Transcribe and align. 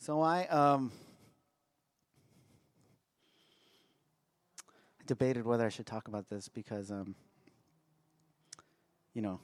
So 0.00 0.20
I 0.20 0.46
um, 0.46 0.92
debated 5.06 5.44
whether 5.44 5.66
I 5.66 5.70
should 5.70 5.86
talk 5.86 6.06
about 6.06 6.28
this 6.28 6.48
because, 6.48 6.90
um, 6.90 7.16
you 9.12 9.22
know, 9.22 9.40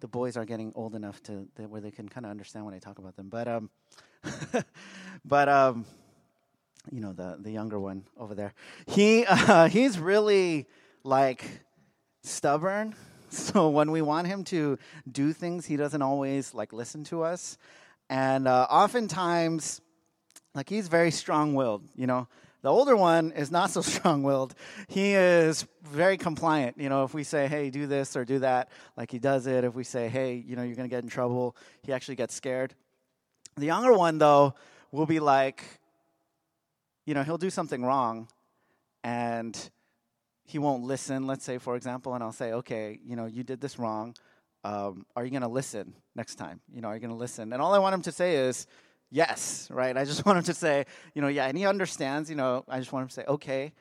the 0.00 0.06
boys 0.06 0.36
are 0.36 0.44
getting 0.44 0.72
old 0.76 0.94
enough 0.94 1.20
to 1.24 1.48
that 1.56 1.68
where 1.68 1.80
they 1.80 1.90
can 1.90 2.08
kind 2.08 2.24
of 2.24 2.30
understand 2.30 2.64
when 2.64 2.74
I 2.74 2.78
talk 2.78 2.98
about 2.98 3.16
them. 3.16 3.28
But 3.28 3.48
um, 3.48 3.70
but 5.24 5.48
um, 5.48 5.84
you 6.92 7.00
know, 7.00 7.12
the 7.12 7.36
the 7.40 7.50
younger 7.50 7.80
one 7.80 8.04
over 8.16 8.34
there, 8.34 8.54
he 8.86 9.24
uh, 9.26 9.68
he's 9.68 9.98
really 9.98 10.66
like 11.02 11.44
stubborn. 12.22 12.94
So 13.30 13.68
when 13.68 13.90
we 13.90 14.00
want 14.00 14.28
him 14.28 14.44
to 14.44 14.78
do 15.10 15.32
things, 15.32 15.66
he 15.66 15.76
doesn't 15.76 16.02
always 16.02 16.54
like 16.54 16.72
listen 16.72 17.02
to 17.04 17.24
us, 17.24 17.58
and 18.08 18.46
uh, 18.46 18.66
oftentimes, 18.70 19.80
like 20.54 20.68
he's 20.68 20.88
very 20.88 21.10
strong-willed. 21.10 21.82
You 21.96 22.06
know, 22.06 22.28
the 22.62 22.68
older 22.70 22.96
one 22.96 23.32
is 23.32 23.50
not 23.50 23.70
so 23.70 23.80
strong-willed. 23.82 24.54
He 24.88 25.14
is 25.14 25.66
very 25.82 26.16
compliant. 26.16 26.78
You 26.78 26.88
know, 26.88 27.04
if 27.04 27.14
we 27.14 27.24
say, 27.24 27.46
"Hey, 27.46 27.70
do 27.70 27.86
this 27.86 28.16
or 28.16 28.24
do 28.24 28.38
that," 28.40 28.70
like 28.96 29.10
he 29.10 29.18
does 29.18 29.46
it. 29.46 29.64
If 29.64 29.74
we 29.74 29.84
say, 29.84 30.08
"Hey, 30.08 30.34
you 30.46 30.56
know, 30.56 30.62
you're 30.62 30.76
going 30.76 30.88
to 30.88 30.94
get 30.94 31.02
in 31.02 31.10
trouble," 31.10 31.56
he 31.82 31.92
actually 31.92 32.16
gets 32.16 32.34
scared. 32.34 32.74
The 33.56 33.66
younger 33.66 33.92
one, 33.92 34.18
though, 34.18 34.54
will 34.90 35.06
be 35.06 35.20
like, 35.20 35.62
you 37.06 37.14
know, 37.14 37.22
he'll 37.22 37.38
do 37.38 37.50
something 37.50 37.84
wrong, 37.84 38.28
and 39.04 39.70
he 40.44 40.58
won't 40.58 40.84
listen, 40.84 41.26
let's 41.26 41.44
say, 41.44 41.58
for 41.58 41.76
example, 41.76 42.14
and 42.14 42.22
I'll 42.22 42.32
say, 42.32 42.52
okay, 42.52 42.98
you 43.04 43.16
know, 43.16 43.26
you 43.26 43.42
did 43.42 43.60
this 43.60 43.78
wrong. 43.78 44.14
Um, 44.64 45.04
are 45.14 45.24
you 45.24 45.30
going 45.30 45.42
to 45.42 45.48
listen 45.48 45.94
next 46.16 46.36
time? 46.36 46.60
You 46.74 46.80
know, 46.80 46.88
are 46.88 46.94
you 46.94 47.00
going 47.00 47.10
to 47.10 47.16
listen? 47.16 47.52
And 47.52 47.60
all 47.60 47.74
I 47.74 47.78
want 47.78 47.94
him 47.94 48.02
to 48.02 48.12
say 48.12 48.36
is, 48.36 48.66
yes, 49.10 49.68
right? 49.70 49.96
I 49.96 50.04
just 50.04 50.24
want 50.26 50.38
him 50.38 50.44
to 50.44 50.54
say, 50.54 50.86
you 51.14 51.22
know, 51.22 51.28
yeah, 51.28 51.46
and 51.46 51.56
he 51.56 51.66
understands, 51.66 52.30
you 52.30 52.36
know, 52.36 52.64
I 52.68 52.78
just 52.78 52.92
want 52.92 53.04
him 53.04 53.08
to 53.08 53.14
say, 53.14 53.24
okay, 53.28 53.72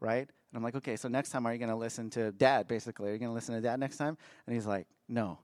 right? 0.00 0.28
And 0.28 0.56
I'm 0.56 0.62
like, 0.62 0.74
okay, 0.76 0.96
so 0.96 1.08
next 1.08 1.30
time, 1.30 1.46
are 1.46 1.52
you 1.52 1.58
going 1.58 1.70
to 1.70 1.76
listen 1.76 2.10
to 2.10 2.32
dad, 2.32 2.68
basically? 2.68 3.08
Are 3.08 3.12
you 3.12 3.18
going 3.18 3.30
to 3.30 3.34
listen 3.34 3.54
to 3.54 3.60
dad 3.60 3.80
next 3.80 3.96
time? 3.96 4.18
And 4.46 4.54
he's 4.54 4.66
like, 4.66 4.86
no, 5.08 5.38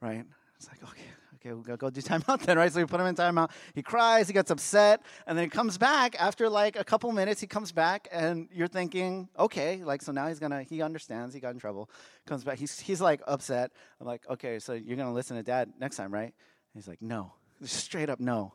right? 0.00 0.24
It's 0.56 0.68
like, 0.68 0.82
okay, 0.82 1.02
okay, 1.36 1.52
we'll 1.52 1.62
go, 1.62 1.76
go 1.76 1.90
do 1.90 2.00
timeout 2.02 2.40
then, 2.40 2.58
right? 2.58 2.72
So 2.72 2.80
we 2.80 2.86
put 2.86 3.00
him 3.00 3.06
in 3.06 3.14
timeout. 3.14 3.50
He 3.74 3.82
cries, 3.82 4.26
he 4.26 4.32
gets 4.32 4.50
upset, 4.50 5.02
and 5.26 5.36
then 5.36 5.44
he 5.44 5.50
comes 5.50 5.78
back 5.78 6.16
after 6.20 6.48
like 6.48 6.76
a 6.76 6.84
couple 6.84 7.10
minutes. 7.12 7.40
He 7.40 7.46
comes 7.46 7.72
back, 7.72 8.08
and 8.10 8.48
you're 8.52 8.68
thinking, 8.68 9.28
okay, 9.38 9.82
like 9.84 10.02
so 10.02 10.12
now 10.12 10.28
he's 10.28 10.38
gonna, 10.38 10.62
he 10.62 10.82
understands, 10.82 11.34
he 11.34 11.40
got 11.40 11.54
in 11.54 11.58
trouble. 11.58 11.90
Comes 12.26 12.44
back, 12.44 12.58
he's 12.58 12.78
he's 12.80 13.00
like 13.00 13.20
upset. 13.26 13.70
I'm 14.00 14.06
like, 14.06 14.22
okay, 14.28 14.58
so 14.58 14.72
you're 14.72 14.96
gonna 14.96 15.12
listen 15.12 15.36
to 15.36 15.42
dad 15.42 15.72
next 15.78 15.96
time, 15.96 16.12
right? 16.12 16.24
And 16.24 16.32
he's 16.74 16.88
like, 16.88 17.02
no, 17.02 17.32
straight 17.64 18.10
up 18.10 18.20
no. 18.20 18.54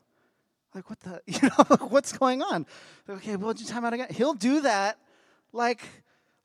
Like 0.74 0.88
what 0.88 1.00
the, 1.00 1.20
you 1.26 1.48
know, 1.48 1.76
what's 1.88 2.16
going 2.16 2.42
on? 2.42 2.66
Okay, 3.08 3.36
well, 3.36 3.52
do 3.54 3.64
timeout 3.64 3.92
again. 3.92 4.08
He'll 4.10 4.34
do 4.34 4.62
that, 4.62 4.98
like 5.52 5.82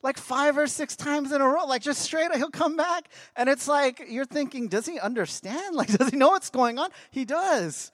like 0.02 0.16
five 0.16 0.56
or 0.56 0.66
six 0.66 0.96
times 0.96 1.32
in 1.32 1.40
a 1.40 1.46
row, 1.46 1.64
like 1.64 1.82
just 1.82 2.02
straight, 2.02 2.34
he'll 2.34 2.50
come 2.50 2.76
back. 2.76 3.08
And 3.36 3.48
it's 3.48 3.66
like, 3.66 4.04
you're 4.08 4.24
thinking, 4.24 4.68
does 4.68 4.86
he 4.86 4.98
understand? 4.98 5.58
Like, 5.78 5.88
does 5.96 6.10
he 6.10 6.16
know 6.16 6.30
what's 6.30 6.50
going 6.50 6.78
on? 6.78 6.90
He 7.10 7.24
does. 7.24 7.92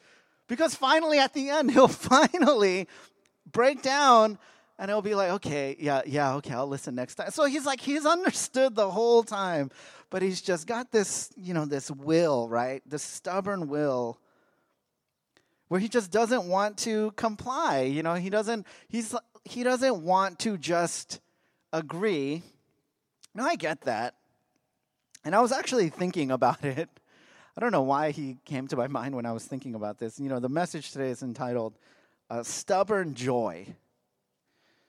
Because 0.49 0.75
finally, 0.75 1.19
at 1.19 1.35
the 1.35 1.51
end, 1.51 1.71
he'll 1.73 1.89
finally 1.89 2.89
break 3.51 3.83
down 3.83 4.39
and 4.79 4.91
he'll 4.91 5.03
be 5.03 5.15
like, 5.15 5.31
okay, 5.33 5.77
yeah, 5.79 6.03
yeah, 6.07 6.35
okay, 6.37 6.55
I'll 6.55 6.67
listen 6.67 6.95
next 6.95 7.15
time. 7.17 7.31
So 7.31 7.45
he's 7.45 7.65
like, 7.65 7.81
he's 7.81 8.07
understood 8.07 8.75
the 8.75 8.91
whole 8.91 9.23
time, 9.23 9.71
but 10.11 10.23
he's 10.23 10.41
just 10.41 10.67
got 10.67 10.91
this, 10.91 11.31
you 11.37 11.55
know, 11.55 11.65
this 11.65 11.91
will, 11.91 12.49
right? 12.49 12.83
This 12.87 13.03
stubborn 13.03 13.69
will 13.69 14.19
where 15.69 15.81
he 15.81 15.89
just 15.89 16.11
doesn't 16.11 16.47
want 16.47 16.79
to 16.79 17.11
comply. 17.13 17.83
You 17.83 18.03
know, 18.03 18.15
he 18.15 18.31
doesn't, 18.31 18.67
he's, 18.89 19.15
he 19.45 19.63
doesn't 19.63 20.03
want 20.03 20.39
to 20.41 20.59
just 20.59 21.21
agree. 21.75 22.43
Now, 23.35 23.47
I 23.47 23.57
get 23.57 23.83
that. 23.83 24.15
And 25.25 25.35
I 25.35 25.41
was 25.41 25.53
actually 25.53 25.89
thinking 25.89 26.31
about 26.31 26.65
it. 26.65 26.89
I 27.57 27.61
don't 27.61 27.73
know 27.73 27.83
why 27.83 28.11
he 28.11 28.39
came 28.45 28.67
to 28.69 28.77
my 28.77 28.87
mind 28.87 29.15
when 29.15 29.27
I 29.27 29.33
was 29.33 29.45
thinking 29.45 29.75
about 29.75 29.99
this. 29.99 30.19
You 30.19 30.29
know, 30.29 30.41
the 30.41 30.49
message 30.49 30.93
today 30.93 31.11
is 31.11 31.23
entitled 31.23 31.75
uh, 32.31 32.43
Stubborn 32.43 33.15
Joy. 33.15 33.67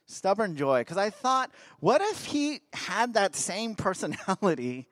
Stubborn 0.08 0.56
Joy. 0.56 0.82
Because 0.82 0.98
I 0.98 1.10
thought, 1.10 1.52
what 1.80 2.02
if 2.02 2.26
he 2.26 2.62
had 2.74 3.16
that 3.16 3.36
same 3.36 3.76
personality, 3.76 4.88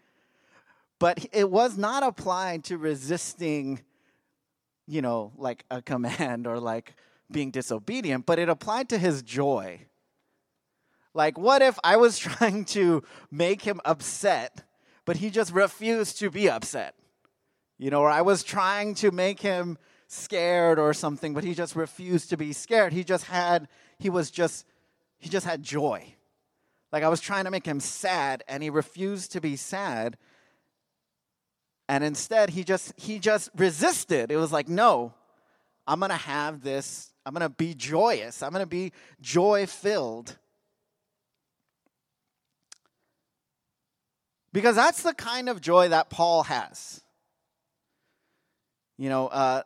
but 1.00 1.26
it 1.32 1.50
was 1.50 1.78
not 1.78 2.04
applied 2.04 2.64
to 2.66 2.78
resisting, 2.78 3.82
you 4.88 5.02
know, 5.02 5.32
like 5.38 5.66
a 5.70 5.82
command 5.82 6.48
or 6.48 6.60
like 6.60 6.96
being 7.32 7.52
disobedient, 7.52 8.26
but 8.26 8.40
it 8.40 8.50
applied 8.50 8.90
to 8.90 8.98
his 8.98 9.22
joy. 9.24 9.80
Like, 11.14 11.38
what 11.38 11.62
if 11.62 11.78
I 11.84 11.98
was 11.98 12.18
trying 12.20 12.66
to 12.66 13.04
make 13.32 13.62
him 13.62 13.80
upset, 13.86 14.64
but 15.06 15.18
he 15.18 15.30
just 15.30 15.54
refused 15.54 16.20
to 16.20 16.30
be 16.30 16.50
upset? 16.50 16.96
You 17.78 17.90
know, 17.90 18.02
or 18.02 18.10
I 18.10 18.22
was 18.22 18.44
trying 18.44 18.96
to 18.96 19.12
make 19.12 19.40
him 19.40 19.78
scared 20.08 20.80
or 20.80 20.94
something, 20.94 21.34
but 21.34 21.44
he 21.44 21.54
just 21.54 21.76
refused 21.76 22.30
to 22.30 22.38
be 22.38 22.54
scared. 22.54 22.94
He 22.94 23.04
just 23.04 23.26
had, 23.26 23.68
he 23.98 24.10
was 24.10 24.32
just, 24.32 24.66
he 25.18 25.30
just 25.30 25.46
had 25.46 25.64
joy. 25.64 26.16
Like 26.94 27.04
I 27.04 27.10
was 27.10 27.20
trying 27.20 27.46
to 27.46 27.52
make 27.52 27.66
him 27.66 27.80
sad 27.80 28.44
and 28.48 28.62
he 28.62 28.70
refused 28.70 29.32
to 29.32 29.42
be 29.42 29.56
sad. 29.56 30.16
And 31.90 32.04
instead 32.04 32.52
he 32.52 32.64
just 32.64 32.94
he 32.98 33.20
just 33.20 33.50
resisted. 33.56 34.32
It 34.32 34.38
was 34.38 34.52
like, 34.54 34.70
"No. 34.70 35.14
I'm 35.86 36.00
going 36.00 36.12
to 36.12 36.16
have 36.16 36.62
this. 36.62 37.12
I'm 37.26 37.34
going 37.34 37.42
to 37.42 37.50
be 37.50 37.74
joyous. 37.74 38.42
I'm 38.42 38.52
going 38.52 38.64
to 38.64 38.68
be 38.68 38.94
joy-filled." 39.20 40.38
Because 44.54 44.76
that's 44.76 45.02
the 45.02 45.16
kind 45.16 45.50
of 45.50 45.60
joy 45.60 45.90
that 45.90 46.12
Paul 46.12 46.44
has. 46.44 47.02
You 49.00 49.10
know, 49.10 49.28
uh, 49.28 49.64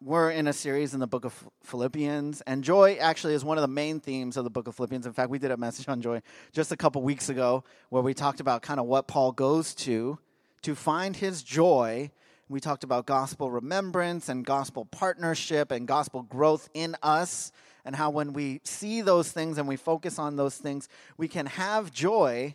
we're 0.00 0.30
in 0.30 0.46
a 0.46 0.52
series 0.52 0.94
in 0.94 1.00
the 1.00 1.08
book 1.08 1.24
of 1.24 1.34
Philippians, 1.64 2.40
and 2.42 2.62
joy 2.62 2.98
actually 3.00 3.34
is 3.34 3.44
one 3.44 3.58
of 3.58 3.62
the 3.62 3.68
main 3.68 3.98
themes 3.98 4.36
of 4.36 4.44
the 4.44 4.50
book 4.50 4.68
of 4.68 4.76
Philippians. 4.76 5.06
In 5.06 5.12
fact, 5.12 5.28
we 5.28 5.40
did 5.40 5.50
a 5.50 5.56
message 5.56 5.88
on 5.88 6.00
joy 6.00 6.22
just 6.52 6.70
a 6.70 6.76
couple 6.76 7.02
weeks 7.02 7.28
ago 7.28 7.64
where 7.88 8.00
we 8.00 8.14
talked 8.14 8.38
about 8.38 8.62
kind 8.62 8.78
of 8.78 8.86
what 8.86 9.08
Paul 9.08 9.32
goes 9.32 9.74
to 9.74 10.20
to 10.62 10.76
find 10.76 11.16
his 11.16 11.42
joy. 11.42 12.12
We 12.48 12.60
talked 12.60 12.84
about 12.84 13.06
gospel 13.06 13.50
remembrance 13.50 14.28
and 14.28 14.44
gospel 14.44 14.84
partnership 14.84 15.72
and 15.72 15.88
gospel 15.88 16.22
growth 16.22 16.68
in 16.74 16.94
us, 17.02 17.50
and 17.84 17.96
how 17.96 18.10
when 18.10 18.32
we 18.32 18.60
see 18.62 19.00
those 19.00 19.32
things 19.32 19.58
and 19.58 19.66
we 19.66 19.74
focus 19.74 20.16
on 20.16 20.36
those 20.36 20.56
things, 20.56 20.88
we 21.16 21.26
can 21.26 21.46
have 21.46 21.92
joy 21.92 22.54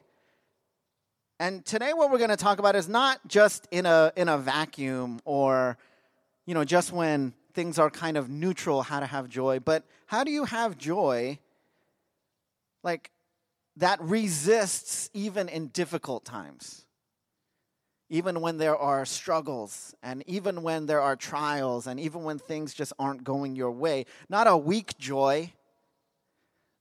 and 1.43 1.65
today 1.65 1.91
what 1.91 2.09
we're 2.09 2.19
going 2.19 2.29
to 2.29 2.37
talk 2.37 2.59
about 2.59 2.73
is 2.73 2.87
not 2.87 3.19
just 3.27 3.67
in 3.69 3.85
a 3.85 4.13
in 4.15 4.29
a 4.29 4.37
vacuum 4.37 5.19
or 5.25 5.77
you 6.45 6.53
know 6.53 6.63
just 6.63 6.93
when 6.93 7.33
things 7.53 7.77
are 7.77 7.89
kind 7.89 8.15
of 8.15 8.29
neutral 8.29 8.81
how 8.81 9.01
to 9.01 9.05
have 9.05 9.27
joy, 9.27 9.59
but 9.59 9.83
how 10.05 10.23
do 10.23 10.31
you 10.31 10.45
have 10.45 10.77
joy 10.77 11.37
like 12.81 13.11
that 13.75 13.99
resists 14.01 15.09
even 15.13 15.49
in 15.49 15.67
difficult 15.67 16.23
times? 16.23 16.85
Even 18.09 18.39
when 18.39 18.57
there 18.57 18.77
are 18.77 19.05
struggles, 19.05 19.93
and 20.01 20.23
even 20.27 20.63
when 20.63 20.85
there 20.85 21.01
are 21.01 21.17
trials, 21.17 21.87
and 21.87 21.99
even 21.99 22.23
when 22.23 22.39
things 22.39 22.73
just 22.73 22.93
aren't 22.97 23.25
going 23.25 23.53
your 23.53 23.71
way. 23.71 24.05
Not 24.29 24.47
a 24.47 24.55
weak 24.55 24.97
joy 24.97 25.51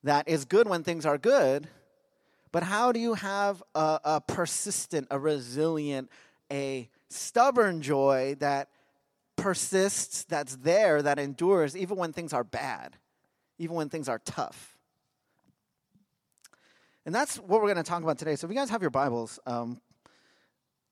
that 0.04 0.28
is 0.28 0.44
good 0.44 0.68
when 0.68 0.84
things 0.84 1.04
are 1.04 1.18
good, 1.18 1.66
but 2.52 2.62
how 2.62 2.92
do 2.92 3.00
you 3.00 3.14
have 3.14 3.62
a, 3.74 4.00
a 4.04 4.20
persistent, 4.20 5.08
a 5.10 5.18
resilient, 5.18 6.10
a 6.52 6.88
stubborn 7.08 7.80
joy 7.80 8.36
that 8.40 8.68
persists, 9.36 10.24
that's 10.24 10.56
there, 10.56 11.00
that 11.00 11.18
endures, 11.18 11.74
even 11.74 11.96
when 11.96 12.12
things 12.12 12.34
are 12.34 12.44
bad, 12.44 12.96
even 13.58 13.74
when 13.74 13.88
things 13.88 14.06
are 14.06 14.18
tough? 14.18 14.76
And 17.06 17.14
that's 17.14 17.36
what 17.36 17.62
we're 17.62 17.72
going 17.72 17.82
to 17.82 17.82
talk 17.82 18.02
about 18.02 18.18
today. 18.18 18.36
So 18.36 18.46
if 18.46 18.52
you 18.52 18.56
guys 18.56 18.70
have 18.70 18.82
your 18.82 18.90
Bibles, 18.90 19.40
um, 19.46 19.80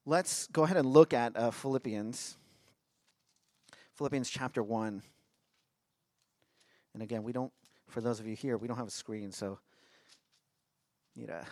let's 0.06 0.46
go 0.48 0.64
ahead 0.64 0.78
and 0.78 0.88
look 0.88 1.12
at 1.12 1.36
uh, 1.36 1.50
Philippians. 1.50 2.36
Philippians 3.94 4.30
chapter 4.30 4.62
1. 4.62 5.02
And 6.94 7.02
again, 7.02 7.22
we 7.22 7.32
don't, 7.32 7.52
for 7.86 8.00
those 8.00 8.18
of 8.18 8.26
you 8.26 8.34
here, 8.34 8.56
we 8.56 8.66
don't 8.66 8.78
have 8.78 8.88
a 8.88 8.90
screen, 8.90 9.30
so 9.30 9.58
need 11.20 11.26
to 11.26 11.44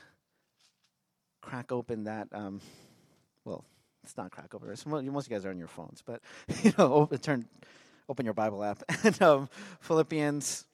crack 1.42 1.72
open 1.72 2.04
that. 2.04 2.28
Um, 2.32 2.60
well, 3.44 3.64
it's 4.02 4.16
not 4.16 4.30
crack 4.30 4.54
open. 4.54 4.68
Most 4.68 4.86
of 4.86 5.04
you 5.04 5.12
guys 5.28 5.44
are 5.44 5.50
on 5.50 5.58
your 5.58 5.68
phones, 5.68 6.02
but 6.04 6.22
you 6.62 6.72
know, 6.78 6.92
open, 6.94 7.18
turn, 7.18 7.46
open 8.08 8.24
your 8.24 8.34
Bible 8.34 8.64
app 8.64 8.82
and 9.04 9.20
um, 9.20 9.48
Philippians 9.80 10.64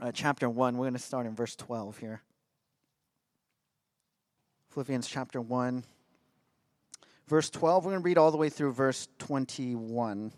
uh, 0.00 0.12
chapter 0.12 0.48
one. 0.48 0.76
We're 0.78 0.84
going 0.84 0.94
to 0.94 0.98
start 0.98 1.26
in 1.26 1.34
verse 1.34 1.54
twelve 1.54 1.98
here. 1.98 2.22
Philippians 4.70 5.06
chapter 5.06 5.40
one, 5.40 5.84
verse 7.28 7.50
twelve. 7.50 7.84
We're 7.84 7.92
going 7.92 8.02
to 8.02 8.06
read 8.06 8.18
all 8.18 8.30
the 8.30 8.38
way 8.38 8.48
through 8.48 8.72
verse 8.72 9.08
twenty-one. 9.18 10.32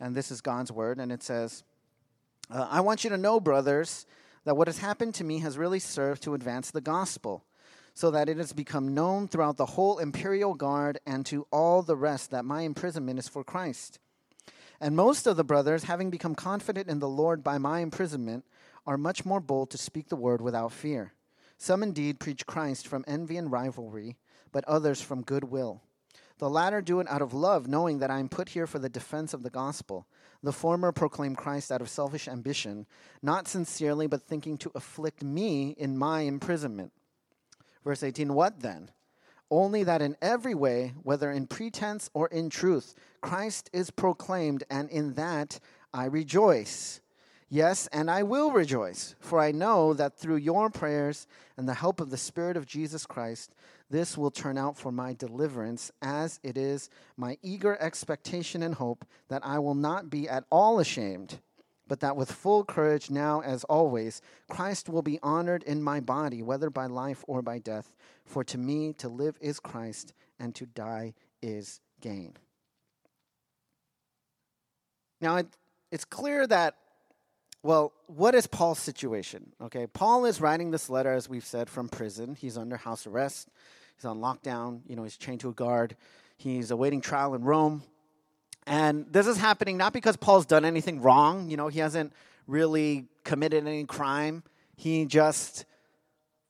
And 0.00 0.14
this 0.14 0.30
is 0.30 0.42
God's 0.42 0.70
word, 0.70 0.98
and 0.98 1.10
it 1.12 1.22
says, 1.22 1.62
uh, 2.50 2.66
I 2.68 2.80
want 2.80 3.04
you 3.04 3.10
to 3.10 3.16
know, 3.16 3.40
brothers, 3.40 4.04
that 4.44 4.56
what 4.56 4.68
has 4.68 4.78
happened 4.78 5.14
to 5.14 5.24
me 5.24 5.40
has 5.40 5.58
really 5.58 5.78
served 5.78 6.22
to 6.22 6.34
advance 6.34 6.70
the 6.70 6.80
gospel, 6.80 7.44
so 7.94 8.10
that 8.10 8.28
it 8.28 8.36
has 8.36 8.52
become 8.52 8.94
known 8.94 9.28
throughout 9.28 9.56
the 9.56 9.66
whole 9.66 9.98
imperial 9.98 10.54
guard 10.54 10.98
and 11.06 11.24
to 11.26 11.46
all 11.52 11.82
the 11.82 11.96
rest 11.96 12.30
that 12.30 12.44
my 12.44 12.62
imprisonment 12.62 13.18
is 13.18 13.28
for 13.28 13.44
Christ. 13.44 13.98
And 14.80 14.96
most 14.96 15.26
of 15.26 15.36
the 15.36 15.44
brothers, 15.44 15.84
having 15.84 16.10
become 16.10 16.34
confident 16.34 16.88
in 16.88 16.98
the 16.98 17.08
Lord 17.08 17.44
by 17.44 17.58
my 17.58 17.80
imprisonment, 17.80 18.44
are 18.86 18.98
much 18.98 19.24
more 19.24 19.40
bold 19.40 19.70
to 19.70 19.78
speak 19.78 20.08
the 20.08 20.16
word 20.16 20.42
without 20.42 20.72
fear. 20.72 21.12
Some 21.56 21.82
indeed 21.82 22.18
preach 22.18 22.46
Christ 22.46 22.86
from 22.86 23.04
envy 23.06 23.36
and 23.36 23.50
rivalry, 23.50 24.16
but 24.52 24.64
others 24.64 25.00
from 25.00 25.22
goodwill. 25.22 25.80
The 26.38 26.50
latter 26.50 26.82
do 26.82 26.98
it 26.98 27.08
out 27.08 27.22
of 27.22 27.32
love, 27.32 27.68
knowing 27.68 28.00
that 28.00 28.10
I 28.10 28.18
am 28.18 28.28
put 28.28 28.50
here 28.50 28.66
for 28.66 28.80
the 28.80 28.88
defense 28.88 29.32
of 29.32 29.44
the 29.44 29.50
gospel. 29.50 30.06
The 30.44 30.52
former 30.52 30.92
proclaim 30.92 31.34
Christ 31.34 31.72
out 31.72 31.80
of 31.80 31.88
selfish 31.88 32.28
ambition, 32.28 32.84
not 33.22 33.48
sincerely, 33.48 34.06
but 34.06 34.20
thinking 34.20 34.58
to 34.58 34.70
afflict 34.74 35.24
me 35.24 35.70
in 35.78 35.96
my 35.96 36.20
imprisonment. 36.20 36.92
Verse 37.82 38.02
18 38.02 38.34
What 38.34 38.60
then? 38.60 38.90
Only 39.50 39.84
that 39.84 40.02
in 40.02 40.18
every 40.20 40.54
way, 40.54 40.92
whether 41.02 41.30
in 41.30 41.46
pretense 41.46 42.10
or 42.12 42.28
in 42.28 42.50
truth, 42.50 42.94
Christ 43.22 43.70
is 43.72 43.90
proclaimed, 43.90 44.64
and 44.68 44.90
in 44.90 45.14
that 45.14 45.60
I 45.94 46.04
rejoice. 46.04 47.00
Yes, 47.48 47.86
and 47.86 48.10
I 48.10 48.22
will 48.22 48.50
rejoice, 48.50 49.14
for 49.20 49.40
I 49.40 49.50
know 49.50 49.94
that 49.94 50.18
through 50.18 50.36
your 50.36 50.68
prayers 50.68 51.26
and 51.56 51.66
the 51.66 51.72
help 51.72 52.02
of 52.02 52.10
the 52.10 52.18
Spirit 52.18 52.58
of 52.58 52.66
Jesus 52.66 53.06
Christ, 53.06 53.54
this 53.94 54.18
will 54.18 54.32
turn 54.32 54.58
out 54.58 54.76
for 54.76 54.90
my 54.90 55.12
deliverance, 55.12 55.92
as 56.02 56.40
it 56.42 56.58
is 56.58 56.90
my 57.16 57.38
eager 57.42 57.80
expectation 57.80 58.60
and 58.60 58.74
hope 58.74 59.04
that 59.28 59.46
I 59.46 59.60
will 59.60 59.76
not 59.76 60.10
be 60.10 60.28
at 60.28 60.42
all 60.50 60.80
ashamed, 60.80 61.38
but 61.86 62.00
that 62.00 62.16
with 62.16 62.32
full 62.32 62.64
courage, 62.64 63.08
now 63.08 63.40
as 63.42 63.62
always, 63.64 64.20
Christ 64.50 64.88
will 64.88 65.02
be 65.02 65.20
honored 65.22 65.62
in 65.62 65.80
my 65.80 66.00
body, 66.00 66.42
whether 66.42 66.70
by 66.70 66.86
life 66.86 67.24
or 67.28 67.40
by 67.40 67.60
death. 67.60 67.94
For 68.24 68.42
to 68.42 68.58
me, 68.58 68.94
to 68.94 69.08
live 69.08 69.36
is 69.40 69.60
Christ, 69.60 70.12
and 70.40 70.56
to 70.56 70.66
die 70.66 71.14
is 71.40 71.80
gain. 72.00 72.34
Now, 75.20 75.36
it, 75.36 75.46
it's 75.92 76.04
clear 76.04 76.48
that 76.48 76.74
well, 77.62 77.94
what 78.08 78.34
is 78.34 78.46
Paul's 78.46 78.78
situation? 78.78 79.52
Okay, 79.58 79.86
Paul 79.86 80.26
is 80.26 80.38
writing 80.38 80.70
this 80.70 80.90
letter, 80.90 81.14
as 81.14 81.30
we've 81.30 81.46
said, 81.46 81.70
from 81.70 81.88
prison. 81.88 82.34
He's 82.34 82.58
under 82.58 82.76
house 82.76 83.06
arrest. 83.06 83.48
He's 83.96 84.04
on 84.04 84.20
lockdown. 84.20 84.80
You 84.86 84.96
know, 84.96 85.04
he's 85.04 85.16
chained 85.16 85.40
to 85.40 85.48
a 85.48 85.52
guard. 85.52 85.96
He's 86.36 86.70
awaiting 86.70 87.00
trial 87.00 87.34
in 87.34 87.44
Rome. 87.44 87.82
And 88.66 89.06
this 89.10 89.26
is 89.26 89.36
happening 89.36 89.76
not 89.76 89.92
because 89.92 90.16
Paul's 90.16 90.46
done 90.46 90.64
anything 90.64 91.00
wrong. 91.02 91.50
You 91.50 91.56
know, 91.56 91.68
he 91.68 91.80
hasn't 91.80 92.12
really 92.46 93.06
committed 93.24 93.66
any 93.66 93.84
crime. 93.84 94.42
He 94.76 95.06
just 95.06 95.64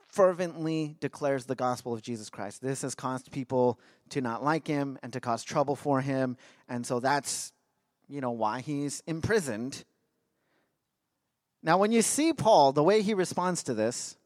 fervently 0.06 0.96
declares 1.00 1.44
the 1.44 1.56
gospel 1.56 1.92
of 1.92 2.02
Jesus 2.02 2.30
Christ. 2.30 2.62
This 2.62 2.82
has 2.82 2.94
caused 2.94 3.32
people 3.32 3.80
to 4.10 4.20
not 4.20 4.44
like 4.44 4.66
him 4.66 4.98
and 5.02 5.12
to 5.12 5.20
cause 5.20 5.42
trouble 5.42 5.74
for 5.74 6.00
him. 6.00 6.36
And 6.68 6.86
so 6.86 7.00
that's, 7.00 7.52
you 8.08 8.20
know, 8.20 8.30
why 8.30 8.60
he's 8.60 9.02
imprisoned 9.06 9.84
now, 11.64 11.78
when 11.78 11.92
you 11.92 12.02
see 12.02 12.34
Paul, 12.34 12.72
the 12.72 12.82
way 12.82 13.00
he 13.00 13.14
responds 13.14 13.62
to 13.64 13.74
this, 13.74 14.18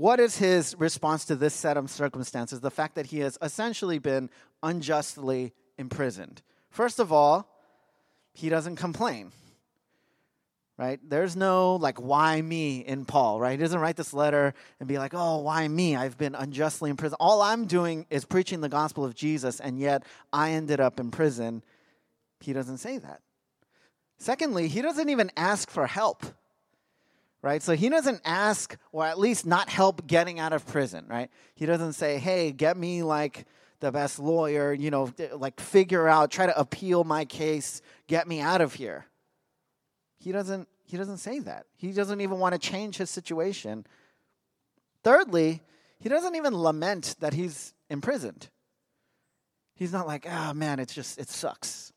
what 0.00 0.18
is 0.18 0.38
his 0.38 0.74
response 0.78 1.26
to 1.26 1.36
this 1.36 1.52
set 1.52 1.76
of 1.76 1.90
circumstances? 1.90 2.60
The 2.60 2.70
fact 2.70 2.94
that 2.94 3.06
he 3.06 3.18
has 3.18 3.36
essentially 3.42 3.98
been 3.98 4.30
unjustly 4.62 5.52
imprisoned. 5.76 6.40
First 6.70 7.00
of 7.00 7.12
all, 7.12 7.46
he 8.32 8.48
doesn't 8.48 8.76
complain. 8.76 9.32
Right? 10.78 10.98
There's 11.06 11.36
no 11.36 11.76
like, 11.76 12.00
why 12.00 12.40
me 12.40 12.78
in 12.78 13.04
Paul, 13.04 13.38
right? 13.38 13.50
He 13.50 13.62
doesn't 13.62 13.78
write 13.78 13.96
this 13.96 14.14
letter 14.14 14.54
and 14.78 14.88
be 14.88 14.96
like, 14.96 15.12
oh, 15.14 15.42
why 15.42 15.68
me? 15.68 15.94
I've 15.94 16.16
been 16.16 16.34
unjustly 16.34 16.88
imprisoned. 16.88 17.18
All 17.20 17.42
I'm 17.42 17.66
doing 17.66 18.06
is 18.08 18.24
preaching 18.24 18.62
the 18.62 18.70
gospel 18.70 19.04
of 19.04 19.14
Jesus, 19.14 19.60
and 19.60 19.78
yet 19.78 20.04
I 20.32 20.52
ended 20.52 20.80
up 20.80 20.98
in 20.98 21.10
prison. 21.10 21.62
He 22.40 22.54
doesn't 22.54 22.78
say 22.78 22.96
that. 22.96 23.20
Secondly, 24.16 24.68
he 24.68 24.80
doesn't 24.80 25.10
even 25.10 25.30
ask 25.36 25.68
for 25.68 25.86
help, 25.86 26.24
right? 27.42 27.62
So 27.62 27.74
he 27.74 27.88
doesn't 27.88 28.20
ask, 28.24 28.76
or 28.92 29.06
at 29.06 29.18
least 29.18 29.46
not 29.46 29.68
help 29.68 30.06
getting 30.06 30.38
out 30.38 30.52
of 30.52 30.66
prison, 30.66 31.06
right? 31.08 31.30
He 31.54 31.66
doesn't 31.66 31.94
say, 31.94 32.18
hey, 32.18 32.52
get 32.52 32.76
me 32.76 33.02
like 33.02 33.46
the 33.80 33.90
best 33.90 34.18
lawyer, 34.18 34.72
you 34.72 34.90
know, 34.90 35.12
like 35.34 35.58
figure 35.60 36.06
out, 36.06 36.30
try 36.30 36.46
to 36.46 36.58
appeal 36.58 37.04
my 37.04 37.24
case, 37.24 37.82
get 38.06 38.28
me 38.28 38.40
out 38.40 38.60
of 38.60 38.74
here. 38.74 39.06
He 40.18 40.32
doesn't 40.32 40.68
he 40.84 40.96
doesn't 40.96 41.18
say 41.18 41.38
that. 41.38 41.66
He 41.76 41.92
doesn't 41.92 42.20
even 42.20 42.40
want 42.40 42.52
to 42.52 42.58
change 42.58 42.96
his 42.96 43.10
situation. 43.10 43.86
Thirdly, 45.04 45.62
he 46.00 46.08
doesn't 46.08 46.34
even 46.34 46.52
lament 46.52 47.14
that 47.20 47.32
he's 47.32 47.74
imprisoned. 47.88 48.48
He's 49.76 49.92
not 49.92 50.08
like, 50.08 50.26
oh 50.28 50.52
man, 50.52 50.80
it's 50.80 50.92
just 50.92 51.18
it 51.18 51.28
sucks 51.28 51.92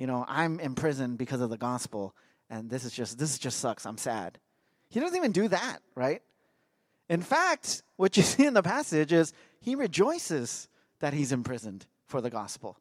you 0.00 0.06
know, 0.06 0.24
I'm 0.26 0.58
in 0.60 0.74
prison 0.74 1.16
because 1.16 1.42
of 1.42 1.50
the 1.50 1.58
gospel, 1.58 2.16
and 2.48 2.70
this 2.70 2.86
is 2.86 2.92
just 2.92 3.18
this 3.18 3.38
just 3.38 3.60
sucks. 3.60 3.84
I'm 3.84 3.98
sad. 3.98 4.38
He 4.90 5.00
doesn't 5.00 5.16
even 5.16 5.32
do 5.32 5.48
that, 5.48 5.78
right? 5.94 6.20
In 7.08 7.22
fact, 7.22 7.82
what 7.96 8.16
you 8.16 8.22
see 8.34 8.44
in 8.44 8.54
the 8.54 8.62
passage 8.62 9.12
is 9.12 9.32
he 9.60 9.74
rejoices 9.74 10.68
that 11.00 11.14
he's 11.14 11.32
imprisoned 11.32 11.86
for 12.06 12.20
the 12.20 12.30
gospel. 12.30 12.76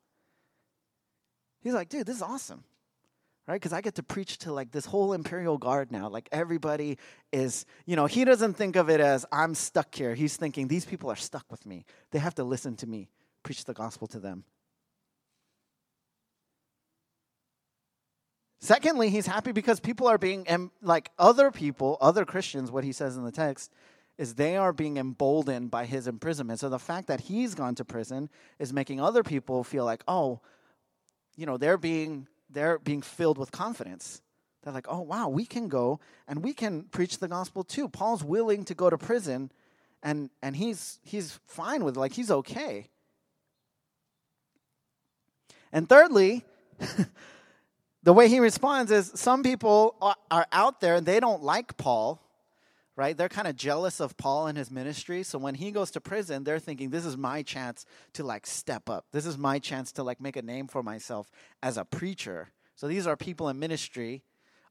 He's 1.61 1.73
like, 1.73 1.89
dude, 1.89 2.05
this 2.05 2.17
is 2.17 2.21
awesome. 2.21 2.63
Right? 3.47 3.55
Because 3.55 3.73
I 3.73 3.81
get 3.81 3.95
to 3.95 4.03
preach 4.03 4.37
to 4.39 4.53
like 4.53 4.71
this 4.71 4.85
whole 4.85 5.13
imperial 5.13 5.57
guard 5.57 5.91
now. 5.91 6.07
Like 6.07 6.29
everybody 6.31 6.99
is, 7.31 7.65
you 7.87 7.95
know, 7.95 8.05
he 8.05 8.23
doesn't 8.23 8.53
think 8.53 8.75
of 8.75 8.91
it 8.91 8.99
as 8.99 9.25
I'm 9.31 9.55
stuck 9.55 9.95
here. 9.95 10.13
He's 10.13 10.37
thinking 10.37 10.67
these 10.67 10.85
people 10.85 11.09
are 11.09 11.15
stuck 11.15 11.45
with 11.49 11.65
me. 11.65 11.83
They 12.11 12.19
have 12.19 12.35
to 12.35 12.43
listen 12.43 12.75
to 12.75 12.87
me, 12.87 13.09
preach 13.41 13.65
the 13.65 13.73
gospel 13.73 14.05
to 14.09 14.19
them. 14.19 14.43
Secondly, 18.59 19.09
he's 19.09 19.25
happy 19.25 19.53
because 19.53 19.79
people 19.79 20.07
are 20.07 20.17
being, 20.17 20.71
like 20.81 21.11
other 21.17 21.49
people, 21.49 21.97
other 22.01 22.25
Christians, 22.25 22.71
what 22.71 22.83
he 22.83 22.91
says 22.91 23.15
in 23.15 23.23
the 23.23 23.31
text, 23.31 23.71
is 24.17 24.35
they 24.35 24.57
are 24.57 24.73
being 24.73 24.97
emboldened 24.97 25.71
by 25.71 25.85
his 25.85 26.05
imprisonment. 26.05 26.59
So 26.59 26.67
the 26.67 26.77
fact 26.77 27.07
that 27.07 27.21
he's 27.21 27.55
gone 27.55 27.73
to 27.75 27.85
prison 27.85 28.29
is 28.59 28.73
making 28.73 28.99
other 28.99 29.23
people 29.23 29.63
feel 29.63 29.85
like, 29.85 30.03
oh, 30.09 30.41
you 31.37 31.45
know, 31.45 31.55
they're 31.55 31.77
being 31.77 32.27
they're 32.49 32.79
being 32.79 33.01
filled 33.01 33.37
with 33.37 33.51
confidence. 33.51 34.21
They're 34.61 34.73
like, 34.73 34.87
oh 34.89 34.99
wow, 34.99 35.29
we 35.29 35.45
can 35.45 35.69
go 35.69 36.01
and 36.27 36.43
we 36.43 36.53
can 36.53 36.83
preach 36.83 37.19
the 37.19 37.29
gospel 37.29 37.63
too. 37.63 37.87
Paul's 37.87 38.23
willing 38.23 38.65
to 38.65 38.75
go 38.75 38.89
to 38.89 38.97
prison 38.97 39.53
and 40.03 40.29
and 40.41 40.53
he's 40.53 40.99
he's 41.03 41.39
fine 41.45 41.85
with 41.85 41.95
it, 41.95 41.99
like 41.99 42.11
he's 42.11 42.29
okay. 42.29 42.89
And 45.71 45.87
thirdly, 45.87 46.43
the 48.09 48.13
way 48.13 48.27
he 48.27 48.39
responds 48.39 48.89
is 48.89 49.11
some 49.13 49.43
people 49.43 49.95
are 50.31 50.47
out 50.51 50.81
there 50.81 50.95
and 50.95 51.05
they 51.05 51.19
don't 51.19 51.43
like 51.43 51.77
Paul, 51.77 52.19
right? 52.95 53.15
They're 53.15 53.29
kind 53.29 53.47
of 53.47 53.55
jealous 53.55 53.99
of 53.99 54.17
Paul 54.17 54.47
and 54.47 54.57
his 54.57 54.71
ministry. 54.71 55.21
So 55.21 55.37
when 55.37 55.53
he 55.53 55.69
goes 55.69 55.91
to 55.91 56.01
prison, 56.01 56.43
they're 56.43 56.57
thinking, 56.57 56.89
this 56.89 57.05
is 57.05 57.15
my 57.17 57.43
chance 57.43 57.85
to 58.13 58.23
like 58.23 58.47
step 58.47 58.89
up. 58.89 59.05
This 59.11 59.27
is 59.27 59.37
my 59.37 59.59
chance 59.59 59.91
to 59.91 60.01
like 60.01 60.19
make 60.19 60.37
a 60.37 60.41
name 60.41 60.67
for 60.67 60.81
myself 60.81 61.29
as 61.61 61.77
a 61.77 61.85
preacher. 61.85 62.49
So 62.75 62.87
these 62.87 63.05
are 63.05 63.15
people 63.15 63.47
in 63.47 63.59
ministry, 63.59 64.23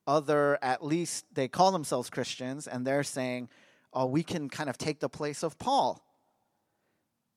other, 0.05 0.59
at 0.61 0.85
least 0.85 1.25
they 1.33 1.47
call 1.47 1.71
themselves 1.71 2.11
Christians, 2.11 2.67
and 2.67 2.85
they're 2.85 3.05
saying, 3.05 3.51
oh, 3.93 4.07
we 4.07 4.25
can 4.25 4.49
kind 4.49 4.69
of 4.69 4.77
take 4.77 4.99
the 4.99 5.09
place 5.09 5.45
of 5.45 5.61
Paul. 5.61 6.05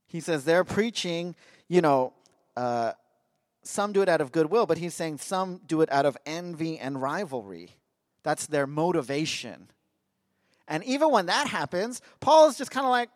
He 0.07 0.19
says 0.19 0.45
they're 0.45 0.63
preaching, 0.63 1.35
you 1.67 1.81
know, 1.81 2.13
uh, 2.57 2.93
some 3.63 3.93
do 3.93 4.01
it 4.01 4.09
out 4.09 4.21
of 4.21 4.31
goodwill, 4.31 4.65
but 4.65 4.77
he's 4.77 4.93
saying 4.93 5.17
some 5.19 5.61
do 5.65 5.81
it 5.81 5.91
out 5.91 6.05
of 6.05 6.17
envy 6.25 6.77
and 6.77 7.01
rivalry. 7.01 7.75
That's 8.23 8.47
their 8.47 8.67
motivation. 8.67 9.69
And 10.67 10.83
even 10.83 11.11
when 11.11 11.25
that 11.27 11.47
happens, 11.47 12.01
Paul 12.19 12.49
is 12.49 12.57
just 12.57 12.71
kind 12.71 12.85
of 12.85 12.91
like, 12.91 13.09